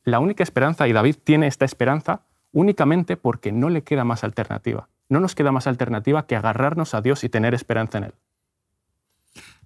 La 0.04 0.20
única 0.20 0.44
esperanza, 0.44 0.86
y 0.86 0.92
David 0.92 1.16
tiene 1.24 1.48
esta 1.48 1.64
esperanza 1.64 2.22
únicamente 2.52 3.16
porque 3.16 3.50
no 3.50 3.70
le 3.70 3.82
queda 3.82 4.04
más 4.04 4.22
alternativa. 4.22 4.88
No 5.08 5.20
nos 5.20 5.34
queda 5.34 5.52
más 5.52 5.66
alternativa 5.66 6.26
que 6.26 6.36
agarrarnos 6.36 6.94
a 6.94 7.00
Dios 7.00 7.24
y 7.24 7.28
tener 7.28 7.54
esperanza 7.54 7.98
en 7.98 8.04
Él. 8.04 8.14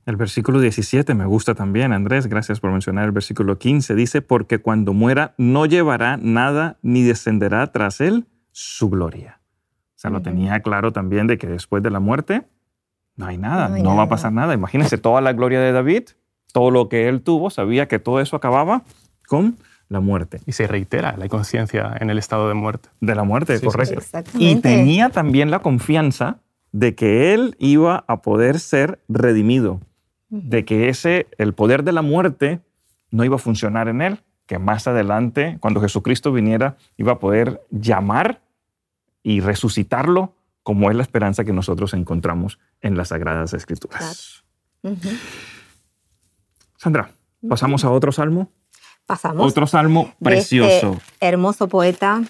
El 0.04 0.16
versículo 0.16 0.58
17 0.58 1.14
me 1.14 1.26
gusta 1.26 1.54
también, 1.54 1.92
Andrés, 1.92 2.26
gracias 2.26 2.58
por 2.58 2.72
mencionar 2.72 3.04
el 3.04 3.12
versículo 3.12 3.58
15. 3.58 3.94
Dice, 3.94 4.20
porque 4.20 4.58
cuando 4.58 4.92
muera 4.94 5.34
no 5.38 5.64
llevará 5.66 6.16
nada 6.16 6.78
ni 6.82 7.02
descenderá 7.02 7.68
tras 7.68 8.00
él 8.00 8.26
su 8.50 8.90
gloria. 8.90 9.40
O 9.94 9.98
sea, 10.02 10.10
lo 10.10 10.20
tenía 10.20 10.58
claro 10.60 10.92
también 10.92 11.28
de 11.28 11.38
que 11.38 11.46
después 11.46 11.82
de 11.84 11.90
la 11.90 12.00
muerte 12.00 12.42
no 13.14 13.26
hay 13.26 13.38
nada, 13.38 13.68
no, 13.68 13.94
va 13.94 14.04
a 14.04 14.08
pasar 14.08 14.32
nada. 14.32 14.54
Imagínense 14.54 14.98
toda 14.98 15.20
la 15.20 15.32
gloria 15.32 15.60
de 15.60 15.70
David, 15.70 16.08
todo 16.52 16.72
lo 16.72 16.88
que 16.88 17.08
él 17.08 17.22
tuvo, 17.22 17.50
sabía 17.50 17.86
que 17.86 18.00
todo 18.00 18.20
eso 18.20 18.34
acababa 18.34 18.82
con 19.28 19.56
la 19.88 20.00
muerte. 20.00 20.40
Y 20.46 20.52
se 20.52 20.66
reitera 20.66 21.16
la 21.16 21.28
conciencia 21.28 21.94
en 22.00 22.10
el 22.10 22.18
estado 22.18 22.48
de 22.48 22.54
muerte. 22.54 22.88
De 23.00 23.14
la 23.14 23.22
muerte, 23.22 23.60
correcto. 23.60 24.02
y 24.34 24.56
tenía 24.56 25.10
también 25.10 25.52
la 25.52 25.60
confianza 25.60 26.38
de 26.72 26.94
que 26.94 27.34
él 27.34 27.54
iba 27.58 28.04
a 28.08 28.22
poder 28.22 28.58
ser 28.58 29.00
redimido, 29.08 29.80
de 30.32 30.64
que 30.64 30.88
ese, 30.88 31.26
el 31.36 31.52
poder 31.52 31.84
de 31.84 31.92
la 31.92 32.00
muerte 32.00 32.60
no 33.10 33.22
iba 33.22 33.36
a 33.36 33.38
funcionar 33.38 33.88
en 33.88 34.00
él, 34.00 34.20
que 34.46 34.58
más 34.58 34.86
adelante, 34.86 35.58
cuando 35.60 35.82
Jesucristo 35.82 36.32
viniera, 36.32 36.78
iba 36.96 37.12
a 37.12 37.18
poder 37.18 37.62
llamar 37.70 38.40
y 39.22 39.40
resucitarlo 39.40 40.34
como 40.62 40.90
es 40.90 40.96
la 40.96 41.02
esperanza 41.02 41.44
que 41.44 41.52
nosotros 41.52 41.92
encontramos 41.92 42.58
en 42.80 42.96
las 42.96 43.08
Sagradas 43.08 43.52
Escrituras. 43.52 44.42
Sandra, 46.78 47.10
¿pasamos 47.46 47.84
a 47.84 47.90
otro 47.90 48.10
salmo? 48.10 48.50
Pasamos. 49.04 49.50
Otro 49.50 49.66
salmo 49.66 50.04
este 50.12 50.24
precioso. 50.24 50.98
hermoso 51.20 51.68
poeta, 51.68 52.22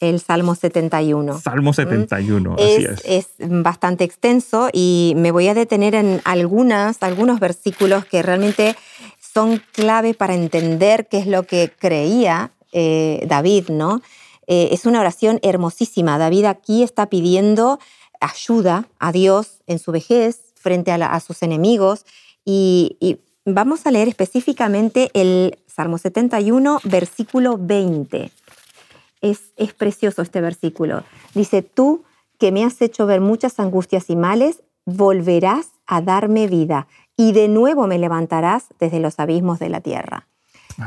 el 0.00 0.20
Salmo 0.20 0.54
71. 0.54 1.38
Salmo 1.40 1.72
71, 1.72 2.54
así 2.54 2.86
es, 2.86 3.04
es. 3.04 3.26
bastante 3.38 4.04
extenso 4.04 4.68
y 4.72 5.12
me 5.16 5.30
voy 5.30 5.48
a 5.48 5.54
detener 5.54 5.94
en 5.94 6.20
algunas, 6.24 7.02
algunos 7.02 7.38
versículos 7.38 8.04
que 8.06 8.22
realmente 8.22 8.76
son 9.20 9.62
clave 9.72 10.14
para 10.14 10.34
entender 10.34 11.06
qué 11.08 11.18
es 11.18 11.26
lo 11.26 11.44
que 11.44 11.72
creía 11.78 12.50
eh, 12.72 13.24
David, 13.28 13.68
¿no? 13.68 14.00
Eh, 14.46 14.70
es 14.72 14.86
una 14.86 15.00
oración 15.00 15.38
hermosísima. 15.42 16.18
David 16.18 16.46
aquí 16.46 16.82
está 16.82 17.06
pidiendo 17.06 17.78
ayuda 18.20 18.88
a 18.98 19.12
Dios 19.12 19.62
en 19.66 19.78
su 19.78 19.92
vejez 19.92 20.52
frente 20.54 20.92
a, 20.92 21.20
sus 21.20 21.42
enemigos 21.42 22.04
y, 22.44 23.18
vamos 23.46 23.86
a 23.86 23.90
leer 23.90 24.06
específicamente 24.06 25.10
el 25.14 25.58
Salmo 25.66 25.96
71, 25.98 26.80
versículo 26.84 27.56
20. 27.58 28.30
Es, 29.20 29.52
es 29.56 29.74
precioso 29.74 30.22
este 30.22 30.40
versículo. 30.40 31.04
Dice, 31.34 31.62
tú 31.62 32.04
que 32.38 32.52
me 32.52 32.64
has 32.64 32.80
hecho 32.80 33.06
ver 33.06 33.20
muchas 33.20 33.60
angustias 33.60 34.08
y 34.08 34.16
males, 34.16 34.62
volverás 34.86 35.70
a 35.86 36.00
darme 36.00 36.46
vida 36.46 36.86
y 37.16 37.32
de 37.32 37.48
nuevo 37.48 37.86
me 37.86 37.98
levantarás 37.98 38.66
desde 38.78 38.98
los 38.98 39.20
abismos 39.20 39.58
de 39.58 39.68
la 39.68 39.80
tierra. 39.80 40.26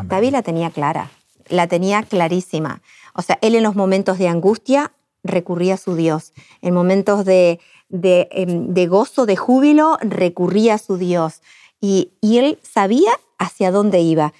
David 0.05 0.31
la 0.31 0.41
tenía 0.41 0.71
clara, 0.71 1.11
la 1.49 1.67
tenía 1.67 2.01
clarísima. 2.01 2.81
O 3.13 3.21
sea, 3.21 3.37
él 3.41 3.53
en 3.53 3.63
los 3.63 3.75
momentos 3.75 4.17
de 4.17 4.27
angustia 4.27 4.93
recurría 5.23 5.75
a 5.75 5.77
su 5.77 5.95
Dios. 5.95 6.33
En 6.61 6.73
momentos 6.73 7.25
de, 7.25 7.59
em, 7.89 8.73
gozo, 8.87 9.25
de 9.25 9.35
júbilo, 9.35 9.97
recurría 10.01 10.75
a 10.75 10.77
su 10.77 10.97
Dios. 10.97 11.41
Y, 11.79 12.11
él 12.21 12.57
sabía 12.63 13.11
hacia 13.37 13.71
dónde 13.71 13.99
iba. 14.01 14.33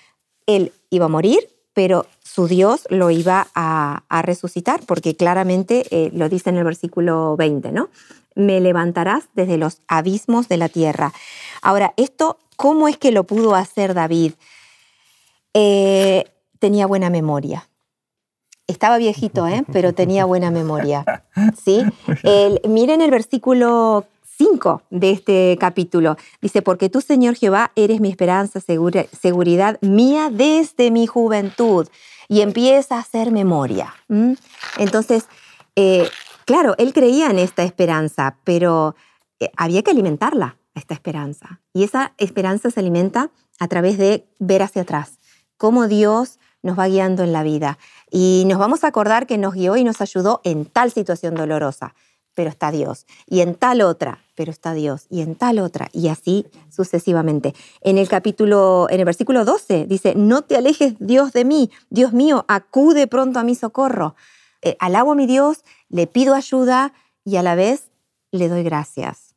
Él 0.48 0.72
iba 0.90 1.06
a 1.06 1.10
morir, 1.10 1.48
pero 1.74 2.06
su 2.24 2.48
Dios 2.48 2.86
lo 2.90 3.10
iba 3.12 3.48
a, 3.56 4.04
resucitar, 4.22 4.82
porque 4.86 5.16
claramente 5.16 5.86
eh, 5.92 6.12
lo 6.14 6.30
dice 6.30 6.50
en 6.50 6.58
el 6.58 6.64
versículo 6.64 7.36
20, 7.36 7.72
¿no? 7.72 7.90
Me 8.36 8.60
levantarás 8.62 9.26
desde 9.34 9.58
los 9.58 9.80
abismos 9.88 10.48
de 10.48 10.58
la 10.58 10.70
tierra. 10.70 11.14
Ahora, 11.62 11.94
esto, 11.98 12.38
¿cómo 12.56 12.88
es 12.88 12.98
que 12.98 13.12
lo 13.12 13.26
pudo 13.26 13.56
hacer 13.56 13.94
David? 13.94 14.34
Eh, 15.54 16.26
tenía 16.60 16.88
buena 16.88 17.10
memoria. 17.10 17.68
Estaba 18.66 18.98
viejito, 18.98 19.46
¿eh? 19.48 19.64
pero 19.72 19.94
tenía 19.94 20.26
buena 20.26 20.50
memoria. 20.50 21.24
¿sí? 21.64 21.84
miren 22.68 23.02
el 23.02 23.12
versículo 23.12 24.06
5 24.38 24.84
de 24.90 25.12
este 25.12 25.58
capítulo. 25.60 26.18
Dice, 26.42 26.62
porque 26.62 26.90
tú, 26.90 27.02
Señor 27.02 27.36
Jehová, 27.36 27.72
eres 27.76 28.02
mi 28.02 28.10
esperanza, 28.10 28.60
seguridad 28.60 29.78
mía 29.82 30.30
desde 30.32 30.92
mi 30.92 31.08
juventud. 31.08 31.88
Y 32.30 32.42
empieza 32.42 32.96
a 32.96 33.00
hacer 33.00 33.32
memoria. 33.32 33.94
Entonces, 34.78 35.28
eh, 35.76 36.08
claro, 36.46 36.74
él 36.78 36.94
creía 36.94 37.30
en 37.30 37.38
esta 37.38 37.64
esperanza, 37.64 38.38
pero 38.44 38.96
eh, 39.40 39.52
había 39.58 39.84
que 39.84 39.92
alimentarla, 39.92 40.58
esta 40.74 40.94
esperanza. 40.94 41.62
Y 41.74 41.84
esa 41.84 42.14
esperanza 42.18 42.72
se 42.72 42.80
alimenta 42.80 43.30
a 43.60 43.68
través 43.68 43.98
de 43.98 44.26
ver 44.40 44.62
hacia 44.64 44.84
atrás, 44.84 45.20
cómo 45.58 45.88
Dios 45.88 46.40
nos 46.64 46.80
va 46.80 46.88
guiando 46.88 47.24
en 47.24 47.34
la 47.34 47.44
vida. 47.44 47.78
Y 48.10 48.44
nos 48.48 48.58
vamos 48.58 48.84
a 48.84 48.88
acordar 48.88 49.28
que 49.28 49.38
nos 49.38 49.54
guió 49.54 49.76
y 49.76 49.84
nos 49.84 50.02
ayudó 50.02 50.42
en 50.44 50.66
tal 50.66 50.92
situación 50.92 51.36
dolorosa, 51.36 51.94
pero 52.36 52.50
está 52.50 52.72
Dios. 52.72 53.06
Y 53.28 53.42
en 53.42 53.56
tal 53.56 53.82
otra, 53.82 54.20
pero 54.36 54.52
está 54.52 54.74
Dios. 54.74 55.06
Y 55.10 55.22
en 55.22 55.36
tal 55.36 55.60
otra, 55.60 55.90
y 55.94 56.08
así 56.08 56.46
sucesivamente. 56.70 57.54
En 57.82 57.98
el 57.98 58.08
capítulo, 58.08 58.88
en 58.90 59.00
el 59.00 59.06
versículo 59.06 59.46
12 59.46 59.86
dice, 59.86 60.16
no 60.16 60.42
te 60.42 60.58
alejes 60.58 60.96
Dios 61.00 61.34
de 61.34 61.46
mí, 61.46 61.72
Dios 61.90 62.14
mío, 62.14 62.46
acude 62.48 63.08
pronto 63.08 63.40
a 63.40 63.44
mi 63.44 63.56
socorro. 63.56 64.16
Eh, 64.62 64.76
alabo 64.80 65.12
a 65.12 65.16
mi 65.16 65.28
Dios, 65.28 65.64
le 65.90 66.08
pido 66.08 66.34
ayuda 66.36 66.94
y 67.26 67.36
a 67.36 67.44
la 67.44 67.56
vez 67.56 67.90
le 68.32 68.50
doy 68.50 68.64
gracias. 68.64 69.34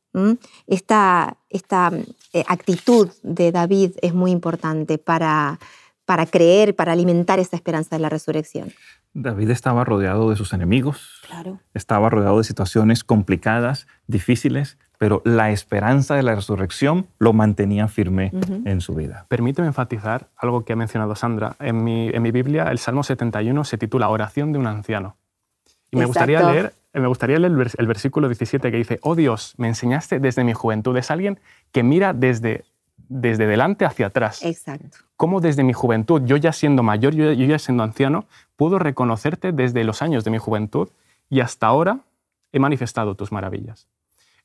Esta, 0.66 1.36
esta 1.50 1.92
eh, 2.32 2.42
actitud 2.48 3.10
de 3.22 3.52
David 3.52 3.92
es 4.00 4.14
muy 4.14 4.30
importante 4.30 4.96
para, 4.96 5.58
para 6.06 6.24
creer, 6.24 6.74
para 6.74 6.92
alimentar 6.92 7.38
esa 7.38 7.56
esperanza 7.56 7.96
de 7.96 8.00
la 8.00 8.08
resurrección. 8.08 8.72
David 9.12 9.50
estaba 9.50 9.84
rodeado 9.84 10.30
de 10.30 10.36
sus 10.36 10.52
enemigos, 10.52 11.20
claro. 11.26 11.60
estaba 11.74 12.08
rodeado 12.08 12.38
de 12.38 12.44
situaciones 12.44 13.02
complicadas, 13.02 13.86
difíciles, 14.06 14.78
pero 14.98 15.20
la 15.24 15.50
esperanza 15.50 16.14
de 16.14 16.22
la 16.22 16.34
resurrección 16.34 17.06
lo 17.18 17.32
mantenía 17.32 17.88
firme 17.88 18.32
en 18.64 18.80
su 18.80 18.94
vida. 18.94 19.26
Permíteme 19.28 19.68
enfatizar 19.68 20.28
algo 20.36 20.64
que 20.64 20.72
ha 20.72 20.76
mencionado 20.76 21.14
Sandra. 21.16 21.56
En 21.60 21.84
mi, 21.84 22.08
en 22.08 22.22
mi 22.22 22.30
Biblia, 22.30 22.70
el 22.70 22.78
Salmo 22.78 23.02
71 23.02 23.64
se 23.64 23.76
titula 23.76 24.08
Oración 24.08 24.52
de 24.52 24.58
un 24.58 24.66
anciano. 24.66 25.16
Y 25.90 25.98
me 25.98 26.06
gustaría 26.06 26.50
leer, 26.50 26.72
me 26.94 27.06
gustaría 27.08 27.38
leer 27.38 27.52
el, 27.52 27.70
el 27.76 27.86
versículo 27.86 28.28
17 28.28 28.70
que 28.70 28.76
dice, 28.76 28.98
Oh 29.02 29.14
Dios, 29.14 29.54
me 29.58 29.68
enseñaste 29.68 30.18
desde 30.18 30.44
mi 30.44 30.54
juventud. 30.54 30.96
Es 30.96 31.10
alguien 31.10 31.40
que 31.72 31.82
mira 31.82 32.14
desde 32.14 32.64
desde 33.08 33.46
delante 33.46 33.84
hacia 33.84 34.06
atrás. 34.06 34.42
Exacto. 34.42 34.98
Cómo 35.16 35.40
desde 35.40 35.64
mi 35.64 35.72
juventud, 35.72 36.22
yo 36.24 36.36
ya 36.36 36.52
siendo 36.52 36.82
mayor, 36.82 37.14
yo, 37.14 37.32
ya 37.32 37.58
siendo 37.58 37.82
anciano, 37.82 38.26
puedo 38.56 38.78
reconocerte 38.78 39.52
desde 39.52 39.84
los 39.84 40.02
años 40.02 40.24
de 40.24 40.30
mi 40.30 40.38
juventud 40.38 40.88
y 41.28 41.40
hasta 41.40 41.66
ahora 41.66 42.00
he 42.52 42.58
manifestado 42.58 43.14
tus 43.14 43.32
maravillas. 43.32 43.88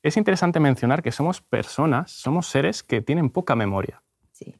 Es 0.02 0.16
interesante 0.16 0.60
mencionar 0.60 1.02
que 1.02 1.12
somos 1.12 1.40
personas, 1.40 2.10
somos 2.10 2.46
seres 2.46 2.82
que 2.82 3.00
tienen 3.00 3.30
poca 3.30 3.54
memoria. 3.54 4.02
Sí. 4.32 4.56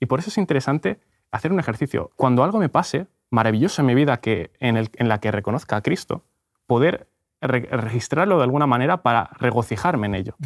Y 0.00 0.06
por 0.06 0.20
eso 0.20 0.30
es 0.30 0.38
interesante 0.38 1.00
hacer 1.30 1.52
un 1.52 1.60
ejercicio. 1.60 2.10
Cuando 2.16 2.42
algo 2.42 2.58
me 2.58 2.68
pase, 2.68 3.06
maravilloso 3.30 3.82
en 3.82 3.86
mi 3.86 3.94
vida 3.94 4.18
que, 4.18 4.50
en, 4.60 5.08
la 5.08 5.20
que 5.20 5.30
reconozca 5.30 5.76
a 5.76 5.82
Cristo, 5.82 6.22
poder 6.66 7.08
registrarlo 7.40 8.38
de 8.38 8.44
alguna 8.44 8.66
manera 8.66 9.02
para 9.02 9.30
regocijarme 9.38 10.06
en 10.06 10.14
ello. 10.14 10.36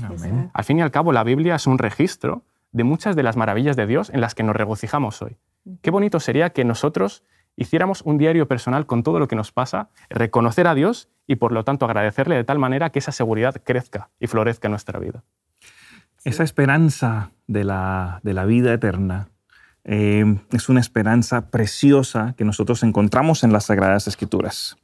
Al 0.52 0.64
fin 0.64 0.78
y 0.78 0.82
al 0.82 0.90
cabo, 0.90 1.12
la 1.12 1.22
Biblia 1.22 1.54
es 1.54 1.66
un 1.66 1.78
registro 1.78 2.42
de 2.72 2.84
muchas 2.84 3.16
de 3.16 3.22
las 3.22 3.36
maravillas 3.36 3.76
de 3.76 3.86
Dios 3.86 4.10
en 4.10 4.20
las 4.20 4.34
que 4.34 4.42
nos 4.42 4.56
regocijamos 4.56 5.20
hoy. 5.22 5.36
Qué 5.82 5.90
bonito 5.90 6.20
sería 6.20 6.50
que 6.50 6.64
nosotros 6.64 7.24
hiciéramos 7.56 8.02
un 8.02 8.18
diario 8.18 8.48
personal 8.48 8.86
con 8.86 9.02
todo 9.02 9.18
lo 9.18 9.28
que 9.28 9.36
nos 9.36 9.52
pasa, 9.52 9.90
reconocer 10.08 10.66
a 10.66 10.74
Dios 10.74 11.08
y 11.26 11.36
por 11.36 11.52
lo 11.52 11.64
tanto 11.64 11.84
agradecerle 11.84 12.36
de 12.36 12.44
tal 12.44 12.58
manera 12.58 12.90
que 12.90 12.98
esa 12.98 13.12
seguridad 13.12 13.60
crezca 13.64 14.10
y 14.18 14.26
florezca 14.26 14.68
en 14.68 14.72
nuestra 14.72 14.98
vida. 14.98 15.24
Esa 16.24 16.42
esperanza 16.42 17.32
de 17.46 17.64
la, 17.64 18.20
de 18.22 18.34
la 18.34 18.44
vida 18.44 18.72
eterna 18.72 19.28
eh, 19.84 20.24
es 20.52 20.68
una 20.68 20.80
esperanza 20.80 21.50
preciosa 21.50 22.34
que 22.36 22.44
nosotros 22.44 22.82
encontramos 22.82 23.42
en 23.44 23.52
las 23.52 23.66
Sagradas 23.66 24.06
Escrituras. 24.06 24.76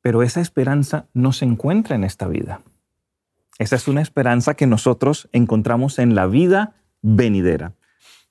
Pero 0.00 0.22
esa 0.22 0.40
esperanza 0.40 1.06
no 1.12 1.32
se 1.32 1.44
encuentra 1.44 1.96
en 1.96 2.04
esta 2.04 2.28
vida. 2.28 2.60
Esa 3.58 3.76
es 3.76 3.88
una 3.88 4.02
esperanza 4.02 4.54
que 4.54 4.66
nosotros 4.66 5.28
encontramos 5.32 5.98
en 5.98 6.14
la 6.14 6.26
vida 6.26 6.74
venidera. 7.04 7.74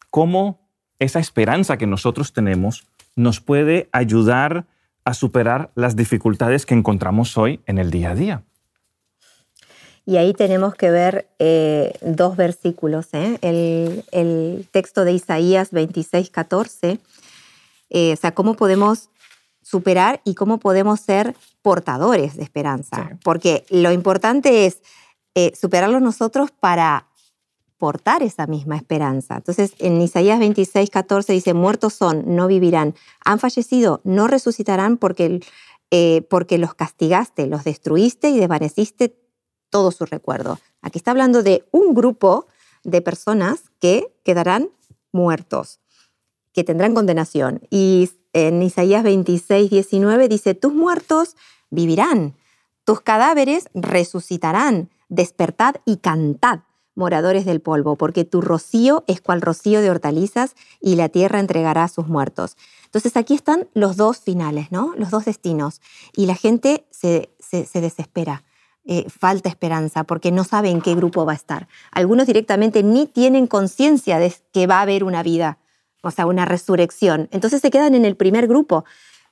¿Cómo 0.10 0.68
esa 1.00 1.20
esperanza 1.20 1.78
que 1.78 1.88
nosotros 1.88 2.34
tenemos 2.34 2.88
nos 3.16 3.40
puede 3.40 3.88
ayudar 3.92 4.66
a 5.06 5.14
superar 5.14 5.72
las 5.76 5.96
dificultades 5.96 6.66
que 6.66 6.74
encontramos 6.74 7.38
hoy 7.38 7.62
en 7.68 7.78
el 7.78 7.92
día 7.92 8.12
a 8.12 8.16
día? 8.16 8.44
Y 10.06 10.18
ahí 10.18 10.34
tenemos 10.34 10.76
que 10.76 10.90
ver 10.92 11.30
eh, 11.40 11.94
dos 12.02 12.36
versículos. 12.36 13.08
¿eh? 13.14 13.38
El, 14.12 14.68
texto 14.72 15.06
de 15.06 15.14
Isaías 15.14 15.72
26, 15.72 16.30
14. 16.30 17.00
Eh, 17.90 18.14
o 18.14 18.16
sea, 18.16 18.34
cómo 18.34 18.56
podemos 18.56 19.10
superar 19.62 20.20
y 20.26 20.34
cómo 20.34 20.58
podemos 20.58 21.00
ser 21.00 21.36
portadores 21.62 22.36
de 22.36 22.44
esperanza. 22.44 23.18
Porque 23.24 23.66
lo 23.70 23.92
importante 23.92 24.66
es 24.66 24.82
superarlo 25.58 26.00
nosotros 26.00 26.52
para 26.52 27.08
esa 28.22 28.48
misma 28.48 28.76
esperanza. 28.78 29.36
Entonces, 29.38 29.74
en 29.80 30.02
Isaías 30.02 30.40
26, 30.40 30.90
14 30.90 31.34
dice, 31.34 31.54
muertos 31.54 31.94
son, 31.94 32.36
no 32.36 32.48
vivirán. 32.48 32.96
Han 33.26 33.40
fallecido, 33.40 34.02
no 34.04 34.28
resucitarán 34.28 34.98
porque, 34.98 35.42
porque 36.30 36.58
los 36.58 36.74
castigaste, 36.74 37.48
los 37.48 37.64
destruiste 37.64 38.30
y 38.30 38.40
desvaneciste 38.40 39.16
todo 39.70 39.92
su 39.92 40.06
recuerdo. 40.06 40.60
Aquí 40.82 41.00
está 41.00 41.12
hablando 41.12 41.44
de 41.44 41.66
un 41.72 41.94
grupo 41.94 42.48
de 42.84 43.02
personas 43.02 43.64
que 43.80 44.14
quedarán 44.24 44.70
muertos, 45.12 45.80
que 46.54 46.64
tendrán 46.64 46.94
condenación. 46.94 47.62
Y 47.70 48.10
en 48.34 48.62
Isaías 48.62 49.04
26, 49.04 49.70
19 49.70 50.28
dice, 50.28 50.54
tus 50.54 50.74
muertos 50.74 51.36
vivirán, 51.70 52.36
tus 52.84 53.02
cadáveres 53.02 53.70
resucitarán, 53.74 54.90
despertad 55.10 55.76
y 55.86 55.98
cantad, 55.98 56.60
moradores 56.96 57.46
del 57.46 57.62
polvo, 57.62 57.96
porque 57.96 58.26
tu 58.26 58.42
rocío 58.42 59.04
es 59.08 59.22
cual 59.22 59.42
rocío 59.42 59.82
de 59.82 59.90
hortalizas 59.90 60.56
y 60.80 60.96
la 60.96 61.10
tierra 61.10 61.40
entregará 61.40 61.84
a 61.84 61.88
sus 61.88 62.08
muertos. 62.08 62.58
Entonces 62.86 63.18
aquí 63.18 63.34
están 63.34 63.68
los 63.74 63.98
dos 63.98 64.20
finales, 64.20 64.72
¿no? 64.72 64.94
Los 64.98 65.10
dos 65.10 65.26
destinos. 65.26 65.82
Y 66.16 66.26
la 66.28 66.36
gente 66.36 66.86
se, 66.92 67.30
se 67.40 67.82
desespera 67.82 68.44
eh, 68.86 69.10
falta 69.10 69.48
esperanza 69.48 70.04
porque 70.04 70.30
no 70.30 70.44
saben 70.44 70.82
qué 70.82 70.94
grupo 70.94 71.26
va 71.26 71.32
a 71.32 71.36
estar. 71.36 71.70
Algunos 71.92 72.28
directamente 72.28 72.84
ni 72.84 73.06
tienen 73.06 73.48
conciencia 73.48 74.20
de 74.20 74.34
que 74.52 74.68
va 74.68 74.80
a 74.80 74.82
haber 74.82 75.06
una 75.06 75.24
vida, 75.24 75.58
o 76.02 76.12
sea, 76.12 76.26
una 76.26 76.44
resurrección. 76.44 77.30
Entonces 77.32 77.62
se 77.62 77.72
quedan 77.72 77.96
en 77.96 78.04
el 78.04 78.18
primer 78.18 78.46
grupo. 78.46 78.84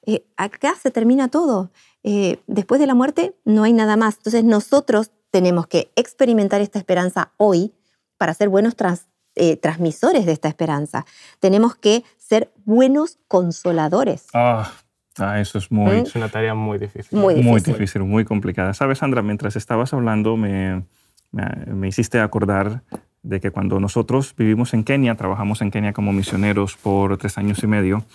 Eh, 0.06 0.24
acá 0.38 0.76
se 0.82 0.90
termina 0.90 1.28
todo. 1.28 1.70
Eh, 2.04 2.40
después 2.48 2.80
de 2.80 2.88
la 2.88 2.96
muerte 2.96 3.36
no 3.44 3.64
hay 3.64 3.74
nada 3.74 3.98
más. 3.98 4.16
Entonces 4.16 4.46
nosotros 4.46 5.12
tenemos 5.32 5.68
que 5.68 5.92
experimentar 5.96 6.62
esta 6.62 6.80
esperanza 6.80 7.32
hoy 7.38 7.74
para 8.18 8.34
ser 8.34 8.50
buenos 8.50 8.76
transmisores 8.76 10.26
de 10.26 10.32
esta 10.32 10.48
esperanza. 10.48 11.06
Tenemos 11.40 11.76
que 11.76 12.04
ser 12.18 12.52
buenos 12.66 13.18
consoladores. 13.28 14.28
Ah, 14.34 14.72
Ah, 15.18 15.40
eso 15.40 15.58
es 15.58 15.72
muy... 15.72 15.98
Es 15.98 16.16
una 16.16 16.30
tarea 16.30 16.56
muy 16.56 16.78
difícil. 16.78 17.20
Muy 17.20 17.36
difícil. 17.62 18.04
Muy 18.04 18.24
complicada. 18.26 18.74
Sabes, 18.74 19.00
Sandra, 19.00 19.22
mientras 19.22 19.56
estabas 19.56 19.94
hablando 19.94 20.38
me, 20.38 20.84
me, 21.32 21.88
hiciste 21.88 22.20
acordar 22.20 22.84
de 23.22 23.40
que 23.40 23.52
cuando 23.52 23.80
nosotros 23.80 24.34
vivimos 24.36 24.74
en 24.74 24.84
Kenia, 24.84 25.16
trabajamos 25.16 25.62
en 25.62 25.70
Kenia 25.70 25.94
como 25.94 26.14
misioneros 26.14 26.78
por 26.78 27.18
tres 27.18 27.38
años 27.38 27.62
y 27.62 27.68
medio, 27.68 28.06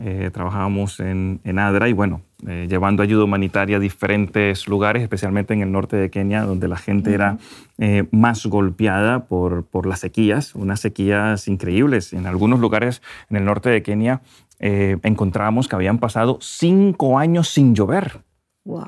eh, 0.00 0.30
trabajábamos 0.32 1.00
en, 1.00 1.40
en, 1.44 1.58
ADRA 1.58 1.88
y 1.88 1.92
bueno, 1.92 2.22
eh, 2.46 2.66
llevando 2.68 3.02
ayuda 3.02 3.24
humanitaria 3.24 3.78
a 3.78 3.80
diferentes 3.80 4.68
lugares, 4.68 5.02
especialmente 5.02 5.54
en 5.54 5.62
el 5.62 5.72
norte 5.72 5.96
de 5.96 6.10
Kenia, 6.10 6.42
donde 6.42 6.68
la 6.68 6.76
gente 6.76 7.14
era 7.14 7.38
eh, 7.78 8.04
más 8.10 8.44
golpeada 8.46 9.24
por, 9.26 9.64
por 9.64 9.86
las 9.86 10.00
sequías, 10.00 10.54
unas 10.54 10.80
sequías 10.80 11.48
increíbles. 11.48 12.12
En 12.12 12.26
algunos 12.26 12.60
lugares 12.60 13.00
en 13.30 13.38
el 13.38 13.44
norte 13.44 13.70
de 13.70 13.82
Kenia 13.82 14.20
eh, 14.58 14.96
encontramos 15.02 15.68
que 15.68 15.76
habían 15.76 15.98
pasado 15.98 16.38
cinco 16.40 17.18
años 17.18 17.48
sin 17.48 17.74
llover. 17.74 18.20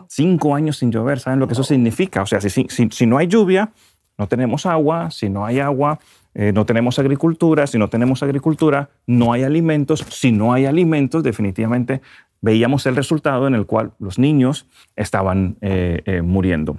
Cinco 0.08 0.54
años 0.54 0.78
sin 0.78 0.90
llover, 0.90 1.20
¿saben 1.20 1.38
lo 1.38 1.46
que 1.46 1.52
eso 1.52 1.62
significa? 1.62 2.22
O 2.22 2.26
sea, 2.26 2.40
si, 2.40 2.66
si, 2.68 3.06
no 3.06 3.16
hay 3.16 3.28
lluvia, 3.28 3.70
no 4.16 4.26
tenemos 4.26 4.66
agua, 4.66 5.12
si 5.12 5.30
no 5.30 5.46
hay 5.46 5.61
agua, 5.61 6.00
eh, 6.34 6.52
no 6.52 6.66
tenemos 6.66 6.98
agricultura, 6.98 7.66
si 7.68 7.78
no 7.78 7.88
tenemos 7.88 8.24
agricultura, 8.24 8.90
no 9.06 9.32
hay 9.32 9.44
alimentos, 9.44 10.04
si 10.11 10.32
no 10.32 10.52
hay 10.52 10.66
alimentos, 10.66 11.22
definitivamente 11.22 12.00
veíamos 12.40 12.87
el 12.87 12.96
resultado 12.96 13.46
en 13.46 13.55
el 13.55 13.66
cual 13.66 13.92
los 13.98 14.18
niños 14.18 14.66
estaban 14.96 15.57
eh, 15.61 16.22
muriendo. 16.24 16.79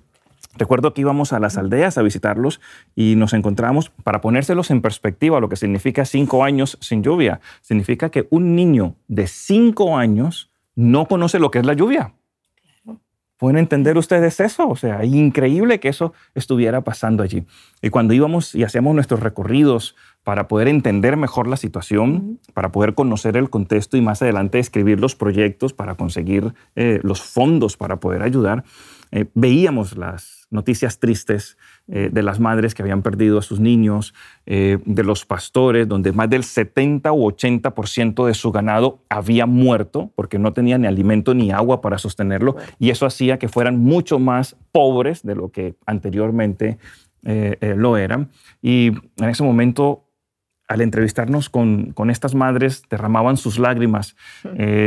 Recuerdo 0.57 0.93
que 0.93 1.01
íbamos 1.01 1.31
a 1.31 1.39
las 1.39 1.57
aldeas 1.57 1.97
a 1.97 2.01
visitarlos 2.01 2.59
y 2.95 3.15
nos 3.15 3.33
encontramos, 3.33 3.91
para 4.03 4.19
ponérselos 4.19 4.71
en 4.71 4.81
perspectiva, 4.81 5.39
lo 5.39 5.47
que 5.47 5.55
significa 5.55 6.05
cinco 6.05 6.43
años 6.43 6.77
sin 6.81 7.01
lluvia. 7.03 7.39
Significa 7.61 8.09
que 8.09 8.27
un 8.29 8.55
niño 8.55 8.95
de 9.07 9.27
cinco 9.27 9.97
años 9.97 10.51
no 10.75 11.05
conoce 11.05 11.39
lo 11.39 11.51
que 11.51 11.59
es 11.59 11.65
la 11.65 11.73
lluvia. 11.73 12.13
¿Pueden 13.37 13.57
entender 13.57 13.97
ustedes 13.97 14.41
eso? 14.41 14.67
O 14.67 14.75
sea, 14.75 15.05
increíble 15.05 15.79
que 15.79 15.87
eso 15.87 16.13
estuviera 16.35 16.81
pasando 16.81 17.23
allí. 17.23 17.45
Y 17.81 17.89
cuando 17.89 18.13
íbamos 18.13 18.53
y 18.53 18.63
hacíamos 18.63 18.93
nuestros 18.93 19.21
recorridos 19.21 19.95
para 20.23 20.47
poder 20.47 20.67
entender 20.67 21.17
mejor 21.17 21.47
la 21.47 21.57
situación, 21.57 22.39
para 22.53 22.71
poder 22.71 22.93
conocer 22.93 23.37
el 23.37 23.49
contexto 23.49 23.97
y 23.97 24.01
más 24.01 24.21
adelante 24.21 24.59
escribir 24.59 24.99
los 24.99 25.15
proyectos 25.15 25.73
para 25.73 25.95
conseguir 25.95 26.53
eh, 26.75 26.99
los 27.03 27.21
fondos 27.21 27.77
para 27.77 27.99
poder 27.99 28.21
ayudar, 28.21 28.63
eh, 29.11 29.25
veíamos 29.33 29.97
las 29.97 30.45
noticias 30.51 30.99
tristes 30.99 31.57
eh, 31.87 32.09
de 32.11 32.21
las 32.21 32.39
madres 32.39 32.75
que 32.75 32.81
habían 32.81 33.01
perdido 33.01 33.39
a 33.39 33.41
sus 33.41 33.59
niños, 33.59 34.13
de 34.45 35.03
los 35.03 35.25
pastores, 35.25 35.87
donde 35.87 36.11
más 36.11 36.27
del 36.27 36.43
70 36.43 37.11
u 37.11 37.29
80% 37.29 38.25
de 38.25 38.33
su 38.33 38.51
ganado 38.51 39.03
había 39.09 39.45
muerto 39.45 40.11
porque 40.15 40.39
no 40.39 40.53
tenía 40.53 40.79
ni 40.79 40.87
alimento 40.87 41.35
ni 41.35 41.51
agua 41.51 41.81
para 41.81 41.99
sostenerlo, 41.99 42.55
y 42.79 42.89
eso 42.89 43.05
hacía 43.05 43.37
que 43.37 43.47
fueran 43.47 43.77
mucho 43.77 44.17
más 44.17 44.55
pobres 44.71 45.21
de 45.21 45.35
lo 45.35 45.51
que 45.51 45.75
anteriormente 45.85 46.79
lo 47.21 47.97
eran. 47.97 48.31
Y 48.61 48.87
en 48.87 49.29
ese 49.29 49.43
momento 49.43 50.08
al 50.69 50.79
entrevistarnos 50.79 51.49
con, 51.49 51.91
con, 51.91 52.09
estas 52.09 52.35
madres, 52.35 52.83
derramaban 52.89 53.35
sus 53.35 53.59
lágrimas, 53.59 54.15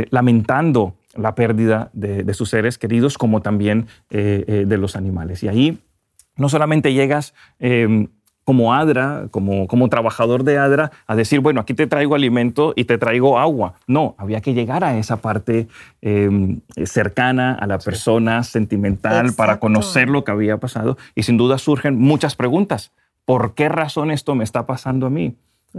lamentando 0.09 0.95
la 1.15 1.35
pérdida 1.35 1.89
de, 1.93 2.33
sus 2.33 2.49
seres 2.49 2.77
queridos 2.77 3.17
como 3.17 3.41
también 3.41 3.87
eh, 4.09 4.43
eh, 4.47 4.65
de 4.67 4.77
los 4.77 4.95
animales. 4.95 5.43
Y 5.43 5.47
ahí 5.47 5.79
no 6.35 6.49
solamente 6.49 6.93
llegas 6.93 7.33
em, 7.59 8.07
como 8.43 8.73
ADRA, 8.73 9.27
como, 9.31 9.67
como 9.67 9.87
trabajador 9.89 10.43
de 10.43 10.57
ADRA, 10.57 10.91
a 11.07 11.15
decir, 11.15 11.39
bueno, 11.39 11.61
aquí 11.61 11.73
te 11.73 11.87
traigo 11.87 12.15
alimento 12.15 12.73
y 12.75 12.85
te 12.85 12.97
traigo 12.97 13.39
agua. 13.39 13.75
No, 13.87 14.15
había 14.17 14.41
que 14.41 14.53
llegar 14.53 14.83
a 14.83 14.97
esa 14.97 15.17
parte 15.17 15.67
em, 16.01 16.59
cercana 16.85 17.53
a 17.53 17.67
la 17.67 17.77
persona, 17.77 18.43
sentimental, 18.43 19.33
para 19.33 19.59
conocer 19.59 20.09
lo 20.09 20.23
que 20.23 20.31
había 20.31 20.57
pasado. 20.57 20.97
Y 21.15 21.23
sin 21.23 21.37
duda 21.37 21.57
surgen 21.57 21.97
muchas 21.97 22.35
preguntas. 22.35 22.91
¿Por 23.25 23.53
qué 23.53 23.69
razón 23.69 24.11
esto 24.11 24.35
me 24.35 24.43
está 24.43 24.65
pasando 24.65 25.05
a 25.05 25.09
mí? 25.09 25.37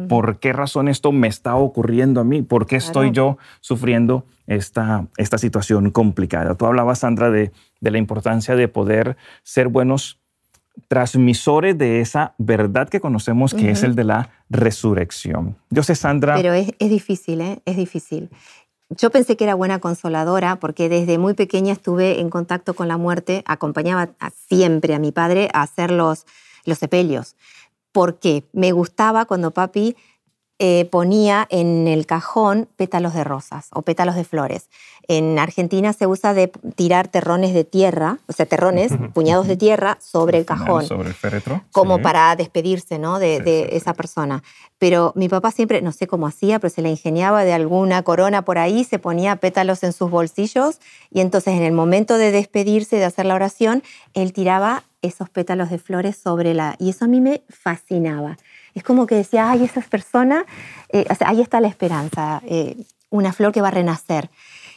¿Por 0.08 0.40
qué 0.40 0.52
razón 0.52 0.88
esto 0.88 1.12
me 1.12 1.28
está 1.28 1.54
ocurriendo 1.54 2.20
a 2.20 2.24
mí? 2.24 2.42
¿Por 2.42 2.66
qué 2.66 2.76
estoy 2.76 3.12
yo 3.12 3.38
sufriendo 3.60 4.24
esta, 4.48 5.06
esta 5.16 5.38
situación 5.38 5.92
complicada? 5.92 6.56
Tú 6.56 6.66
hablabas, 6.66 6.98
Sandra, 6.98 7.30
de, 7.30 7.52
la 7.80 7.98
importancia 7.98 8.56
de 8.56 8.66
poder 8.66 9.16
ser 9.44 9.68
buenos 9.68 10.18
transmisores 10.88 11.78
de 11.78 12.00
esa 12.00 12.34
verdad 12.38 12.88
que 12.88 12.98
conocemos, 12.98 13.54
que 13.54 13.70
es 13.70 13.84
el 13.84 13.94
de 13.94 14.02
la 14.02 14.30
resurrección. 14.50 15.56
Yo 15.70 15.84
sé, 15.84 15.94
Sandra... 15.94 16.34
Pero 16.34 16.52
es, 16.52 16.72
difícil, 16.80 17.40
¿eh? 17.40 17.60
Es 17.64 17.76
difícil. 17.76 18.30
Yo 18.90 19.10
pensé 19.10 19.36
que 19.36 19.44
era 19.44 19.54
buena 19.54 19.78
consoladora 19.78 20.56
porque 20.56 20.88
desde 20.88 21.18
muy 21.18 21.34
pequeña 21.34 21.72
estuve 21.72 22.20
en 22.20 22.30
contacto 22.30 22.74
con 22.74 22.88
la 22.88 22.96
muerte, 22.96 23.44
acompañaba 23.46 24.10
siempre 24.48 24.94
a 24.94 24.98
mi 24.98 25.12
padre 25.12 25.48
a 25.54 25.62
hacer 25.62 25.92
los, 25.92 26.26
los 26.64 26.78
sepelios 26.78 27.36
porque 27.94 28.42
me 28.52 28.72
gustaba 28.72 29.24
cuando 29.24 29.52
papi 29.52 29.94
eh, 30.58 30.88
ponía 30.90 31.46
en 31.48 31.86
el 31.86 32.06
cajón 32.06 32.68
pétalos 32.76 33.14
de 33.14 33.22
rosas 33.22 33.68
o 33.72 33.82
pétalos 33.82 34.16
de 34.16 34.24
flores. 34.24 34.68
En 35.06 35.38
Argentina 35.38 35.92
se 35.92 36.08
usa 36.08 36.34
de 36.34 36.48
tirar 36.74 37.06
terrones 37.06 37.54
de 37.54 37.62
tierra, 37.62 38.18
o 38.26 38.32
sea, 38.32 38.46
terrones, 38.46 38.90
puñados 39.12 39.46
de 39.46 39.56
tierra 39.56 39.96
sobre 40.00 40.38
el 40.38 40.44
cajón. 40.44 40.86
Sobre 40.86 41.08
el 41.08 41.14
féretro. 41.14 41.62
Como 41.70 42.02
para 42.02 42.34
despedirse 42.34 42.98
¿no? 42.98 43.20
de, 43.20 43.68
esa 43.72 43.94
persona. 43.94 44.42
Pero 44.78 45.12
mi 45.14 45.28
papá 45.28 45.52
siempre, 45.52 45.82
no 45.82 45.92
sé 45.92 46.08
cómo 46.08 46.26
hacía, 46.26 46.58
pero 46.58 46.72
se 46.72 46.82
le 46.82 46.90
ingeniaba 46.90 47.44
de 47.44 47.52
alguna 47.52 48.02
corona 48.02 48.42
por 48.42 48.58
ahí, 48.58 48.82
se 48.82 48.98
ponía 48.98 49.36
pétalos 49.36 49.84
en 49.84 49.92
sus 49.92 50.10
bolsillos 50.10 50.80
y 51.12 51.20
entonces 51.20 51.54
en 51.54 51.62
el 51.62 51.72
momento 51.72 52.16
de 52.16 52.32
despedirse, 52.32 52.96
de 52.96 53.04
hacer 53.04 53.26
la 53.26 53.36
oración, 53.36 53.84
él 54.14 54.32
tiraba 54.32 54.82
esos 55.04 55.28
pétalos 55.30 55.70
de 55.70 55.78
flores 55.78 56.16
sobre 56.16 56.54
la... 56.54 56.76
Y 56.78 56.90
eso 56.90 57.04
a 57.04 57.08
mí 57.08 57.20
me 57.20 57.42
fascinaba. 57.48 58.36
Es 58.74 58.82
como 58.82 59.06
que 59.06 59.14
decía, 59.14 59.50
ay, 59.50 59.64
esa 59.64 59.80
persona, 59.82 60.44
eh, 60.88 61.06
ahí 61.20 61.40
está 61.40 61.60
la 61.60 61.68
esperanza, 61.68 62.42
eh, 62.46 62.76
una 63.10 63.32
flor 63.32 63.52
que 63.52 63.60
va 63.60 63.68
a 63.68 63.72
renacer. 63.72 64.30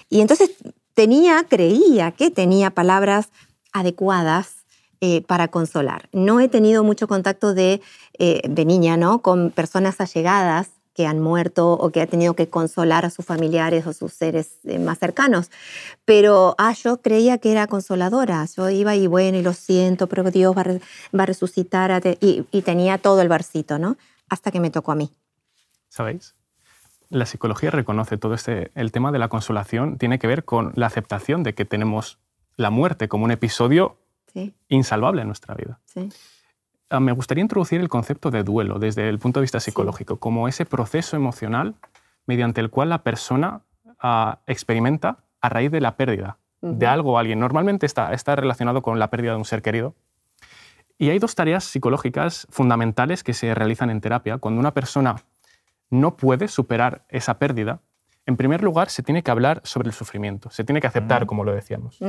Y 0.10 0.22
entonces 0.22 0.52
tenía, 0.94 1.46
creía 1.48 2.12
que 2.12 2.30
tenía 2.30 2.70
palabras 2.70 3.30
adecuadas 3.74 4.66
eh, 5.02 5.22
para 5.22 5.48
consolar. 5.48 6.10
No 6.12 6.40
he 6.40 6.48
tenido 6.48 6.84
mucho 6.84 7.08
contacto 7.08 7.54
de, 7.54 7.82
de 8.18 8.66
niña, 8.66 8.98
¿no? 8.98 9.22
Con 9.22 9.52
personas 9.52 10.02
allegadas 10.02 10.70
que 10.98 11.06
han 11.06 11.20
muerto 11.20 11.74
o 11.74 11.92
que 11.92 12.02
ha 12.02 12.08
tenido 12.08 12.34
que 12.34 12.50
consolar 12.50 13.06
a 13.06 13.12
sus 13.12 13.24
familiares 13.24 13.86
o 13.86 13.94
sus 13.94 14.14
seres 14.14 14.58
eh, 14.64 14.80
más 14.80 14.98
cercanos. 14.98 15.52
Pero 16.06 16.56
ah, 16.58 16.74
yo 16.74 17.04
creía 17.04 17.38
que 17.38 17.52
era 17.52 17.68
consoladora. 17.68 18.44
Yo 18.46 18.68
iba 18.72 18.96
y 18.96 19.06
bueno, 19.06 19.38
y 19.38 19.44
lo 19.44 19.54
siento, 19.54 20.08
pero 20.08 20.24
Dios 20.32 20.58
va, 20.58 20.64
a 21.22 21.26
resucitar. 21.28 22.02
y, 22.20 22.62
tenía 22.64 22.98
todo 22.98 23.22
el 23.22 23.30
versito, 23.30 23.78
¿no? 23.78 23.96
Hasta 24.28 24.50
que 24.50 24.60
me 24.60 24.72
tocó 24.72 24.92
a 24.92 24.96
mí. 24.96 25.12
¿Sabéis? 25.88 26.36
La 27.10 27.28
psicología 27.28 27.70
reconoce 27.70 28.18
todo 28.18 28.34
este. 28.34 28.72
El 28.74 28.92
tema 28.92 29.12
de 29.12 29.20
la 29.20 29.30
consolación 29.30 30.00
tiene 30.00 30.18
que 30.18 30.26
ver 30.26 30.46
con 30.46 30.74
la 30.76 30.88
aceptación 30.88 31.44
de 31.44 31.54
que 31.54 31.64
tenemos 31.64 32.18
la 32.56 32.72
muerte 32.72 33.08
como 33.08 33.24
un 33.26 33.32
episodio 33.32 33.98
insalvable 34.68 35.22
en 35.22 35.28
nuestra 35.28 35.54
vida. 35.54 35.80
Sí. 35.86 36.10
Ah, 36.89 37.00
me 37.00 37.12
gustaría 37.12 37.41
introducir 37.41 37.82
el 37.82 37.89
concepto 37.89 38.32
de 38.32 38.43
duelo 38.43 38.80
desde 38.80 39.10
el 39.10 39.19
punto 39.19 39.39
de 39.39 39.43
vista 39.43 39.60
psicológico, 39.60 40.17
como 40.17 40.47
ese 40.47 40.65
proceso 40.65 41.17
emocional 41.17 41.76
mediante 42.26 42.62
el 42.62 42.69
cual 42.69 42.89
la 42.89 43.04
persona 43.04 43.62
ah, 44.00 44.39
experimenta 44.47 45.17
a 45.41 45.50
raíz 45.50 45.71
de 45.71 45.82
la 45.82 45.97
pérdida 45.97 46.38
de 46.62 46.88
algo 46.88 47.13
o 47.13 47.17
alguien. 47.17 47.39
Normalmente 47.39 47.86
está, 47.86 48.13
está 48.13 48.36
relacionado 48.36 48.82
con 48.82 49.00
la 49.00 49.10
pérdida 49.10 49.32
de 49.32 49.38
un 49.38 49.45
ser 49.45 49.62
querido. 49.62 49.95
Y 50.97 51.10
hay 51.10 51.19
dos 51.19 51.36
tareas 51.36 51.63
psicológicas 51.65 52.47
fundamentales 52.50 53.23
que 53.23 53.34
se 53.34 53.54
realizan 53.54 53.89
en 53.89 54.02
terapia. 54.02 54.38
Cuando 54.39 54.60
una 54.60 54.73
persona 54.73 55.15
no 55.89 56.17
puede 56.17 56.47
superar 56.47 57.06
esa 57.10 57.38
pérdida, 57.38 57.82
en 58.26 58.36
primer 58.38 58.63
lugar 58.63 58.89
se 58.89 59.04
tiene 59.04 59.23
que 59.23 59.30
hablar 59.30 59.62
sobre 59.63 59.89
el 59.89 59.93
sufrimiento, 59.93 60.50
se 60.50 60.63
tiene 60.63 60.82
que 60.82 60.88
aceptar, 60.88 61.26
como 61.28 61.43
lo 61.43 61.54
decíamos. 61.54 62.00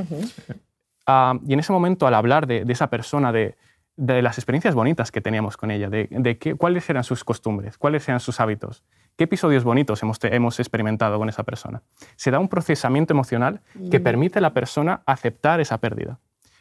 Ah, 1.07 1.39
y 1.47 1.53
en 1.53 1.61
ese 1.61 1.73
momento, 1.73 2.07
al 2.07 2.15
hablar 2.15 2.47
de, 2.47 2.65
de 2.65 2.73
esa 2.73 2.91
persona, 2.91 3.33
de, 3.33 3.57
de 3.99 4.23
las 4.23 4.39
experiencias 4.39 4.77
bonitas 4.77 5.11
que 5.11 5.21
teníamos 5.21 5.57
con 5.57 5.73
ella, 5.73 5.91
de, 5.91 6.39
qué, 6.39 6.55
cuáles 6.55 6.89
eran 6.89 7.03
sus 7.03 7.25
costumbres, 7.25 7.77
cuáles 7.79 8.09
eran 8.09 8.21
sus 8.21 8.39
hábitos, 8.39 8.85
qué 9.17 9.25
episodios 9.25 9.65
bonitos 9.65 10.01
hemos, 10.05 10.21
hemos 10.23 10.61
experimentado 10.61 11.19
con 11.19 11.29
esa 11.29 11.43
persona. 11.43 11.83
Se 12.15 12.31
da 12.31 12.39
un 12.39 12.49
procesamiento 12.49 13.13
emocional 13.13 13.61
que 13.91 13.99
permite 13.99 14.39
a 14.39 14.43
la 14.43 14.55
persona 14.55 15.03
aceptar 15.05 15.61
esa 15.61 15.79
pérdida. 15.79 16.21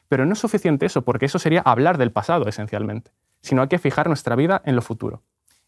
Pero 0.10 0.26
no 0.26 0.34
es 0.34 0.40
suficiente 0.40 0.88
eso, 0.88 1.04
porque 1.04 1.28
eso 1.28 1.38
sería 1.38 1.62
hablar 1.62 2.00
del 2.00 2.12
pasado 2.12 2.48
esencialmente, 2.48 3.12
sino 3.42 3.62
hay 3.62 3.68
que 3.68 3.78
fijar 3.78 4.08
nuestra 4.08 4.36
vida 4.36 4.64
en 4.66 4.76
lo 4.76 4.82
futuro. 4.82 5.22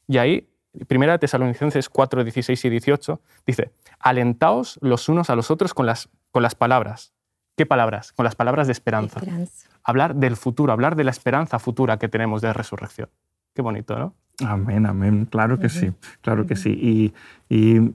Y 0.08 0.18
ahí, 0.18 0.50
primera 0.88 1.20
Tesalonicenses 1.20 1.88
4, 1.88 2.24
16 2.24 2.66
y 2.66 2.70
18, 2.70 3.22
dice, 3.46 3.72
alentaos 4.00 4.80
los 4.82 5.08
unos 5.08 5.30
a 5.30 5.36
los 5.36 5.52
otros 5.52 5.76
con 5.76 5.86
las, 5.86 6.10
con 6.32 6.42
las 6.42 6.56
palabras. 6.56 7.14
¿Qué 7.60 7.66
palabras? 7.66 8.14
Con 8.14 8.24
las 8.24 8.36
palabras 8.36 8.68
de 8.68 8.72
esperanza. 8.72 9.20
esperanza 9.20 9.68
hablar 9.84 10.16
del 10.16 10.38
futuro, 10.38 10.72
hablar 10.72 10.96
de 10.96 11.04
la 11.04 11.12
esperanza 11.12 11.60
futura 11.60 12.00
que 12.00 12.08
tenemos 12.08 12.42
de 12.42 12.54
resurrección. 12.54 13.10
Qué 13.54 13.62
bonito, 13.62 14.00
¿no? 14.00 14.14
Amén, 14.48 14.86
amén. 14.86 15.26
Claro 15.26 15.60
que 15.60 15.68
sí, 15.68 15.92
claro 16.22 16.48
que 16.48 16.56
sí. 16.56 17.14
Y, 17.50 17.94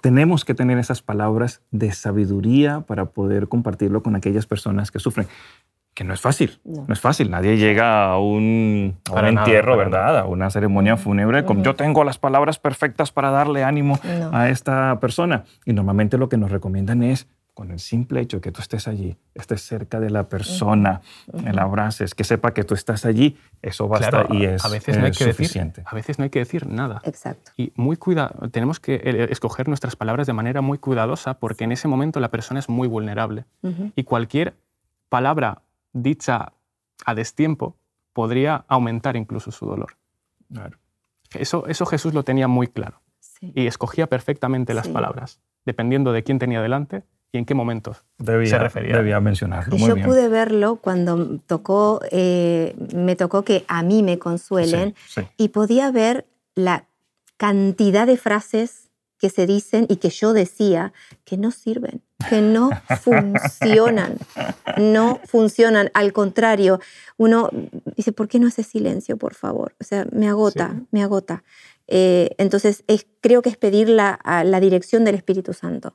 tenemos 0.00 0.46
que 0.46 0.54
tener 0.54 0.78
esas 0.78 1.02
palabras 1.02 1.60
de 1.70 1.92
sabiduría 1.92 2.80
para 2.80 3.10
poder 3.10 3.48
compartirlo 3.48 4.02
con 4.02 4.16
aquellas 4.16 4.46
personas 4.46 4.90
que 4.90 4.98
sufren. 4.98 5.26
Que 5.92 6.04
no 6.04 6.14
es 6.14 6.22
fácil, 6.22 6.58
no, 6.64 6.86
es 6.88 6.98
fácil. 6.98 7.30
Nadie 7.30 7.58
llega 7.58 8.06
a 8.06 8.18
un, 8.18 8.96
entierro, 9.14 9.76
¿verdad? 9.76 10.20
A 10.20 10.24
una 10.24 10.48
ceremonia 10.48 10.96
fúnebre 10.96 11.44
con 11.44 11.62
yo 11.62 11.74
tengo 11.74 12.02
las 12.02 12.18
palabras 12.18 12.58
perfectas 12.58 13.12
para 13.12 13.30
darle 13.30 13.62
ánimo 13.62 14.00
a 14.32 14.48
esta 14.48 14.98
persona. 15.00 15.44
Y 15.66 15.74
normalmente 15.74 16.16
lo 16.16 16.30
que 16.30 16.38
nos 16.38 16.50
recomiendan 16.50 17.02
es 17.02 17.28
con 17.54 17.70
el 17.70 17.80
simple 17.80 18.20
hecho 18.20 18.38
de 18.38 18.40
que 18.40 18.52
tú 18.52 18.62
estés 18.62 18.88
allí, 18.88 19.16
estés 19.34 19.60
cerca 19.62 20.00
de 20.00 20.08
la 20.08 20.28
persona, 20.28 21.02
el 21.44 21.58
abraces, 21.58 22.14
que 22.14 22.24
sepa 22.24 22.54
que 22.54 22.64
tú 22.64 22.74
estás 22.74 23.04
allí, 23.04 23.36
eso 23.60 23.88
basta 23.88 24.26
y 24.30 24.44
es, 24.44 24.64
a 24.64 24.68
veces 24.68 24.96
no 24.96 25.04
hay 25.04 25.12
que 25.12 25.24
suficiente. 25.24 25.82
Decir, 25.82 25.88
a 25.90 25.94
veces 25.94 26.18
no 26.18 26.24
hay 26.24 26.30
que 26.30 26.38
decir 26.38 26.66
nada. 26.66 27.02
Exacto. 27.04 27.52
Y 27.58 27.72
muy 27.76 27.96
cuida, 27.96 28.32
tenemos 28.52 28.80
que 28.80 28.94
eh, 28.94 29.28
escoger 29.30 29.68
nuestras 29.68 29.96
palabras 29.96 30.26
de 30.26 30.32
manera 30.32 30.62
muy 30.62 30.78
cuidadosa 30.78 31.34
porque 31.34 31.64
en 31.64 31.72
ese 31.72 31.88
momento 31.88 32.20
la 32.20 32.30
persona 32.30 32.58
es 32.58 32.68
muy 32.68 32.88
vulnerable. 32.88 33.44
Y 33.94 34.04
cualquier 34.04 34.54
palabra 35.10 35.62
dicha 35.92 36.52
a 37.04 37.14
destiempo 37.14 37.76
podría 38.14 38.64
aumentar 38.66 39.16
incluso 39.16 39.50
su 39.50 39.66
dolor. 39.66 39.96
Claro. 40.52 40.78
Eso, 41.34 41.66
eso 41.66 41.84
Jesús 41.86 42.14
lo 42.14 42.22
tenía 42.22 42.48
muy 42.48 42.66
claro. 42.66 43.02
Y 43.40 43.66
escogía 43.66 44.06
perfectamente 44.06 44.72
las 44.72 44.88
palabras, 44.88 45.40
dependiendo 45.64 46.12
de 46.12 46.22
quién 46.22 46.38
tenía 46.38 46.62
delante 46.62 47.02
y 47.32 47.38
en 47.38 47.46
qué 47.46 47.54
momentos 47.54 48.04
debía, 48.18 48.50
se 48.50 48.58
refería. 48.58 48.96
Debía 48.96 49.18
mencionarlo. 49.18 49.76
Yo 49.76 49.96
pude 49.96 50.28
verlo 50.28 50.76
cuando 50.76 51.38
tocó, 51.46 52.00
eh, 52.10 52.76
me 52.94 53.16
tocó 53.16 53.42
que 53.42 53.64
a 53.68 53.82
mí 53.82 54.02
me 54.02 54.18
consuelen 54.18 54.94
y 55.38 55.48
podía 55.48 55.90
ver 55.90 56.26
la 56.54 56.84
cantidad 57.38 58.06
de 58.06 58.18
frases 58.18 58.90
que 59.18 59.30
se 59.30 59.46
dicen 59.46 59.86
y 59.88 59.96
que 59.96 60.10
yo 60.10 60.32
decía 60.34 60.92
que 61.24 61.38
no 61.38 61.52
sirven, 61.52 62.02
que 62.28 62.42
no 62.42 62.70
funcionan, 63.00 64.18
no 64.76 65.20
funcionan. 65.24 65.90
Al 65.94 66.12
contrario, 66.12 66.80
uno 67.16 67.48
dice, 67.96 68.12
¿por 68.12 68.28
qué 68.28 68.40
no 68.40 68.48
hace 68.48 68.62
silencio, 68.62 69.16
por 69.16 69.34
favor? 69.34 69.74
O 69.80 69.84
sea, 69.84 70.06
me 70.12 70.28
agota, 70.28 70.82
me 70.90 71.02
agota. 71.02 71.44
Eh, 71.94 72.30
entonces, 72.38 72.84
creo 73.20 73.42
que 73.42 73.50
es 73.50 73.58
pedir 73.58 73.90
la, 73.90 74.18
la 74.46 74.60
dirección 74.60 75.04
del 75.04 75.14
Espíritu 75.14 75.52
Santo, 75.52 75.94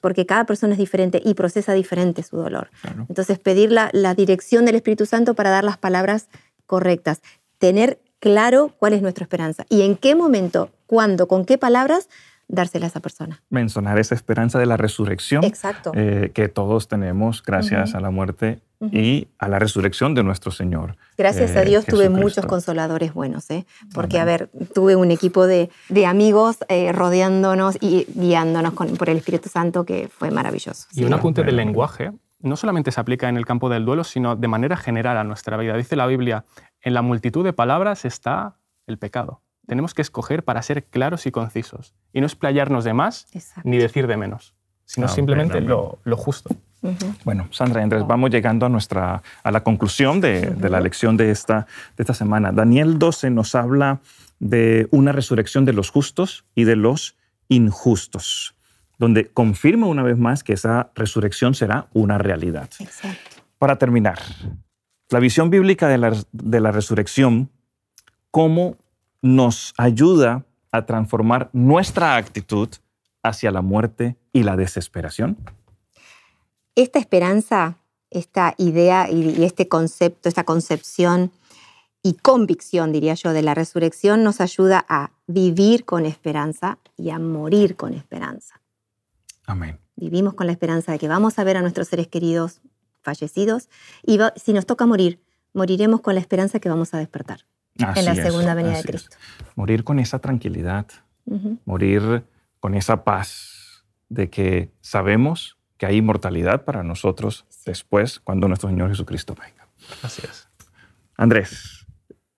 porque 0.00 0.24
cada 0.24 0.46
persona 0.46 0.72
es 0.72 0.78
diferente 0.78 1.20
y 1.22 1.34
procesa 1.34 1.74
diferente 1.74 2.22
su 2.22 2.38
dolor. 2.38 2.70
Entonces, 3.10 3.38
pedir 3.38 3.70
la, 3.70 3.90
la 3.92 4.14
dirección 4.14 4.64
del 4.64 4.76
Espíritu 4.76 5.04
Santo 5.04 5.34
para 5.34 5.50
dar 5.50 5.62
las 5.62 5.76
palabras 5.76 6.28
correctas, 6.64 7.20
tener 7.58 8.00
claro 8.20 8.74
cuál 8.78 8.94
es 8.94 9.02
nuestra 9.02 9.24
esperanza. 9.24 9.66
Y 9.68 9.82
en 9.82 9.96
qué 9.96 10.14
momento, 10.14 10.70
cuándo, 10.86 11.28
con 11.28 11.44
qué 11.44 11.58
palabras 11.58 12.08
dársela 12.48 12.86
a 12.86 12.88
esa 12.88 13.00
persona. 13.00 13.42
Mencionar 13.50 13.98
esa 13.98 14.14
esperanza 14.14 14.58
de 14.58 14.66
la 14.66 14.76
resurrección 14.76 15.44
Exacto. 15.44 15.92
Eh, 15.94 16.30
que 16.34 16.48
todos 16.48 16.88
tenemos 16.88 17.42
gracias 17.42 17.94
a 17.94 18.00
la 18.00 18.10
muerte 18.10 18.60
y 18.92 19.28
a 19.38 19.48
la 19.48 19.58
resurrección 19.58 20.14
de 20.14 20.22
nuestro 20.22 20.50
Señor. 20.50 20.96
Gracias 21.16 21.56
a 21.56 21.62
eh, 21.62 21.66
Dios 21.66 21.86
tuve 21.86 22.08
muchos 22.08 22.44
consoladores 22.46 23.14
buenos, 23.14 23.50
¿eh? 23.50 23.66
porque, 23.94 24.18
a 24.18 24.24
ver, 24.24 24.50
tuve 24.74 24.96
un 24.96 25.10
equipo 25.10 25.46
de, 25.46 25.70
de 25.88 26.06
amigos 26.06 26.58
eh, 26.68 26.92
rodeándonos 26.92 27.78
y 27.80 28.06
guiándonos 28.14 28.74
con, 28.74 28.96
por 28.96 29.08
el 29.08 29.18
Espíritu 29.18 29.48
Santo 29.48 29.84
que 29.84 30.08
fue 30.08 30.30
maravilloso. 30.30 30.86
Y 30.92 31.04
un 31.04 31.14
apunte 31.14 31.42
del 31.42 31.56
lenguaje 31.56 32.12
no 32.40 32.56
solamente 32.56 32.92
se 32.92 33.00
aplica 33.00 33.28
en 33.28 33.38
el 33.38 33.46
campo 33.46 33.70
del 33.70 33.86
duelo, 33.86 34.04
sino 34.04 34.36
de 34.36 34.48
manera 34.48 34.76
general 34.76 35.16
a 35.16 35.24
nuestra 35.24 35.56
vida. 35.56 35.76
Dice 35.76 35.96
la 35.96 36.06
Biblia, 36.06 36.44
en 36.82 36.92
la 36.92 37.00
multitud 37.00 37.42
de 37.42 37.54
palabras 37.54 38.04
está 38.04 38.56
el 38.86 38.98
pecado 38.98 39.40
tenemos 39.66 39.94
que 39.94 40.02
escoger 40.02 40.44
para 40.44 40.62
ser 40.62 40.84
claros 40.84 41.26
y 41.26 41.30
concisos 41.30 41.94
y 42.12 42.20
no 42.20 42.26
explayarnos 42.26 42.84
de 42.84 42.94
más 42.94 43.26
ni 43.64 43.78
decir 43.78 44.06
de 44.06 44.16
menos, 44.16 44.54
sino 44.84 45.08
simplemente 45.08 45.60
lo, 45.60 45.98
justo. 46.16 46.54
Bueno, 47.24 47.48
Sandra, 47.50 47.82
entonces 47.82 48.06
vamos 48.06 48.30
llegando 48.30 48.66
a, 48.66 48.68
nuestra, 48.68 49.22
a 49.42 49.50
la 49.50 49.62
conclusión 49.62 50.20
de, 50.20 50.54
la 50.68 50.80
lección 50.80 51.16
de 51.16 51.30
esta, 51.30 51.66
de 51.96 52.02
esta 52.02 52.12
semana. 52.12 52.52
Daniel 52.52 52.98
12 52.98 53.30
nos 53.30 53.54
habla 53.54 54.00
de 54.38 54.86
una 54.90 55.12
resurrección 55.12 55.64
de 55.64 55.72
los 55.72 55.90
justos 55.90 56.44
y 56.54 56.64
de 56.64 56.76
los 56.76 57.16
injustos, 57.48 58.54
donde 58.98 59.28
confirma 59.28 59.86
una 59.86 60.02
vez 60.02 60.18
más 60.18 60.44
que 60.44 60.52
esa 60.52 60.90
resurrección 60.94 61.54
será 61.54 61.88
una 61.94 62.18
realidad. 62.18 62.68
Para 63.58 63.78
terminar, 63.78 64.18
la 65.08 65.20
visión 65.20 65.48
bíblica 65.48 65.88
de 65.88 65.96
la, 65.96 66.12
de 66.32 66.60
la 66.60 66.70
resurrección, 66.70 67.50
¿cómo 68.30 68.76
nos 69.24 69.72
ayuda 69.78 70.44
a 70.70 70.84
transformar 70.84 71.48
nuestra 71.54 72.16
actitud 72.16 72.68
hacia 73.22 73.50
la 73.50 73.62
muerte 73.62 74.18
y 74.34 74.42
la 74.42 74.54
desesperación? 74.54 75.38
Esta 76.74 76.98
esperanza, 76.98 77.78
esta 78.10 78.54
idea 78.58 79.10
y 79.10 79.42
este 79.42 79.66
concepto, 79.66 80.28
esta 80.28 80.44
concepción, 80.44 81.32
y 82.02 82.12
convicción, 82.12 82.92
diría 82.92 83.14
yo, 83.14 83.32
de 83.32 83.40
la 83.40 83.54
resurrección 83.54 84.24
nos 84.24 84.42
ayuda 84.42 84.84
a 84.90 85.12
vivir 85.26 85.86
con 85.86 86.04
esperanza 86.04 86.78
y 86.98 87.08
a 87.08 87.18
morir 87.18 87.76
con 87.76 87.94
esperanza. 87.94 88.60
Amén. 89.46 89.80
Vivimos 89.96 90.34
con 90.34 90.46
la 90.46 90.52
esperanza 90.52 90.92
de 90.92 90.98
que 90.98 91.08
vamos 91.08 91.38
a 91.38 91.44
ver 91.44 91.56
a 91.56 91.62
nuestros 91.62 91.88
seres 91.88 92.08
queridos 92.08 92.60
fallecidos 93.00 93.70
y 94.02 94.18
si 94.36 94.52
nos 94.52 94.66
toca 94.66 94.84
morir, 94.84 95.18
moriremos 95.54 96.02
con 96.02 96.14
la 96.14 96.20
esperanza 96.20 96.60
que 96.60 96.68
vamos 96.68 96.92
a 96.92 96.98
despertar 96.98 97.46
en 97.78 98.04
la 98.04 98.14
segunda 98.14 98.54
venida 98.54 98.76
de 98.76 98.82
Cristo. 98.82 99.16
Morir 99.56 99.84
con 99.84 99.98
esa 99.98 100.18
tranquilidad, 100.18 100.86
morir 101.64 102.24
con 102.60 102.74
esa 102.74 103.04
paz 103.04 103.84
de 104.08 104.30
que 104.30 104.70
sabemos 104.80 105.58
que 105.76 105.86
hay 105.86 105.96
inmortalidad 105.96 106.64
para 106.64 106.82
nosotros 106.82 107.46
después 107.66 108.20
cuando 108.20 108.48
nuestro 108.48 108.68
Señor 108.68 108.90
Jesucristo 108.90 109.34
venga. 109.34 109.66
Así 110.02 110.22
es. 110.24 110.48
Andrés, 111.16 111.86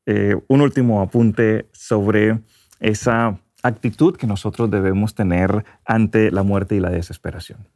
eh, 0.07 0.37
un 0.49 0.61
último 0.61 1.03
apunte 1.03 1.69
sobre 1.73 2.41
esa 2.81 3.39
actitud 3.63 4.17
que 4.17 4.27
nosotros 4.27 4.71
debemos 4.71 5.15
tener 5.15 5.65
ante 5.85 6.31
la 6.31 6.43
muerte 6.43 6.77
y 6.77 6.81
la 6.81 6.91
desesperación. 6.91 7.69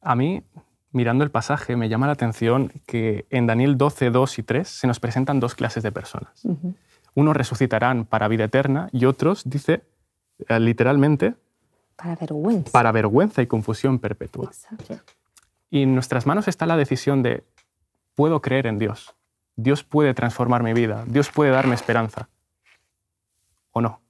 A 0.00 0.14
mí, 0.14 0.42
mirando 0.90 1.24
el 1.24 1.30
pasaje, 1.30 1.76
me 1.76 1.88
llama 1.88 2.06
la 2.06 2.12
atención 2.12 2.72
que 2.86 3.26
en 3.30 3.46
Daniel 3.46 3.76
12, 3.76 4.10
2 4.10 4.38
y 4.38 4.42
3 4.42 4.68
se 4.68 4.86
nos 4.86 5.00
presentan 5.00 5.40
dos 5.40 5.54
clases 5.54 5.82
de 5.82 5.92
personas. 5.92 6.42
Unos 7.18 7.36
resucitarán 7.36 8.04
para 8.04 8.28
vida 8.28 8.44
eterna 8.44 8.90
y 8.92 9.04
otros, 9.04 9.42
dice 9.44 9.82
eh, 10.48 10.60
literalmente, 10.60 11.34
para 11.96 12.14
vergüenza. 12.14 12.70
Para 12.70 12.92
vergüenza 12.92 13.42
y 13.42 13.48
confusión 13.48 13.98
perpetua. 13.98 14.52
Y 15.68 15.82
en 15.82 15.94
nuestras 15.94 16.26
manos 16.26 16.46
está 16.46 16.64
la 16.64 16.76
decisión 16.76 17.24
de, 17.24 17.42
puedo 18.14 18.40
creer 18.40 18.68
en 18.68 18.78
Dios, 18.78 19.16
Dios 19.56 19.82
puede 19.82 20.14
transformar 20.14 20.62
mi 20.62 20.72
vida, 20.74 21.02
Dios 21.08 21.28
puede 21.32 21.50
darme 21.50 21.74
esperanza. 21.74 22.28
¿O 23.72 23.80
no? 23.80 24.00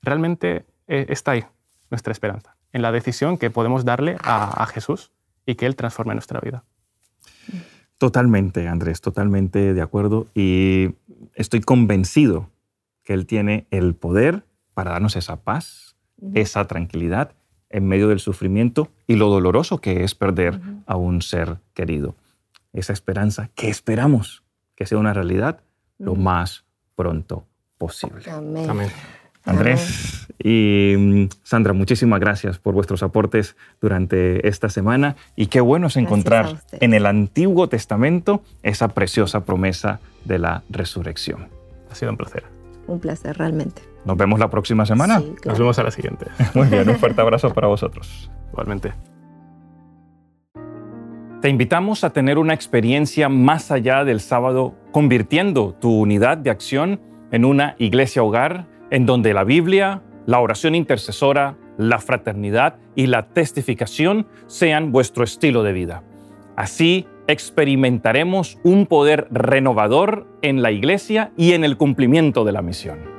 Realmente 0.00 0.64
eh, 0.86 1.06
está 1.08 1.32
ahí 1.32 1.44
nuestra 1.90 2.12
esperanza, 2.12 2.54
en 2.72 2.82
la 2.82 2.92
decisión 2.92 3.36
que 3.36 3.50
podemos 3.50 3.84
darle 3.84 4.16
a, 4.22 4.62
a 4.62 4.66
Jesús 4.66 5.10
y 5.44 5.56
que 5.56 5.66
Él 5.66 5.74
transforme 5.74 6.14
nuestra 6.14 6.38
vida. 6.38 6.62
Totalmente, 7.98 8.68
Andrés, 8.68 9.00
totalmente 9.00 9.74
de 9.74 9.82
acuerdo. 9.82 10.28
Y 10.34 10.94
estoy 11.34 11.60
convencido 11.60 12.48
que 13.02 13.12
Él 13.12 13.26
tiene 13.26 13.66
el 13.70 13.94
poder 13.94 14.44
para 14.72 14.92
darnos 14.92 15.16
esa 15.16 15.36
paz, 15.36 15.96
esa 16.34 16.66
tranquilidad 16.66 17.32
en 17.70 17.86
medio 17.86 18.08
del 18.08 18.20
sufrimiento 18.20 18.88
y 19.06 19.16
lo 19.16 19.28
doloroso 19.28 19.78
que 19.78 20.04
es 20.04 20.14
perder 20.14 20.60
a 20.86 20.96
un 20.96 21.22
ser 21.22 21.58
querido. 21.74 22.14
Esa 22.72 22.92
esperanza 22.92 23.50
que 23.54 23.68
esperamos 23.68 24.44
que 24.76 24.86
sea 24.86 24.98
una 24.98 25.12
realidad 25.12 25.60
lo 25.98 26.14
más 26.14 26.64
pronto 26.94 27.44
posible. 27.78 28.30
Amén. 28.30 28.90
Andrés 29.44 30.27
y 30.38 30.94
mm, 30.96 31.28
Sandra, 31.42 31.72
muchísimas 31.72 32.20
gracias 32.20 32.58
por 32.58 32.74
vuestros 32.74 33.02
aportes 33.02 33.56
durante 33.80 34.46
esta 34.48 34.68
semana 34.68 35.16
y 35.36 35.46
qué 35.46 35.60
bueno 35.60 35.88
es 35.88 35.96
encontrar 35.96 36.62
en 36.72 36.94
el 36.94 37.06
Antiguo 37.06 37.68
Testamento 37.68 38.42
esa 38.62 38.88
preciosa 38.88 39.44
promesa 39.44 40.00
de 40.24 40.38
la 40.38 40.62
resurrección. 40.68 41.48
Ha 41.90 41.94
sido 41.94 42.10
un 42.12 42.16
placer. 42.16 42.44
Un 42.86 43.00
placer, 43.00 43.36
realmente. 43.36 43.82
Nos 44.04 44.16
vemos 44.16 44.38
la 44.38 44.48
próxima 44.48 44.86
semana. 44.86 45.22
Nos 45.44 45.58
vemos 45.58 45.78
a 45.78 45.82
la 45.82 45.90
siguiente. 45.90 46.26
Muy 46.54 46.68
bien, 46.68 46.88
un 46.88 46.96
fuerte 46.96 47.20
abrazo 47.20 47.52
para 47.52 47.66
vosotros. 47.66 48.30
Igualmente. 48.52 48.92
Te 51.42 51.48
invitamos 51.48 52.02
a 52.02 52.10
tener 52.10 52.38
una 52.38 52.54
experiencia 52.54 53.28
más 53.28 53.70
allá 53.70 54.04
del 54.04 54.20
sábado, 54.20 54.74
convirtiendo 54.90 55.74
tu 55.74 55.90
unidad 55.90 56.38
de 56.38 56.50
acción 56.50 57.00
en 57.30 57.44
una 57.44 57.76
iglesia 57.78 58.22
hogar 58.22 58.66
en 58.90 59.06
donde 59.06 59.34
la 59.34 59.44
Biblia, 59.44 60.02
la 60.28 60.40
oración 60.40 60.74
intercesora, 60.74 61.56
la 61.78 62.00
fraternidad 62.00 62.76
y 62.94 63.06
la 63.06 63.28
testificación 63.28 64.26
sean 64.46 64.92
vuestro 64.92 65.24
estilo 65.24 65.62
de 65.62 65.72
vida. 65.72 66.02
Así 66.54 67.06
experimentaremos 67.28 68.58
un 68.62 68.84
poder 68.84 69.26
renovador 69.30 70.26
en 70.42 70.60
la 70.60 70.70
iglesia 70.70 71.32
y 71.38 71.54
en 71.54 71.64
el 71.64 71.78
cumplimiento 71.78 72.44
de 72.44 72.52
la 72.52 72.60
misión. 72.60 73.17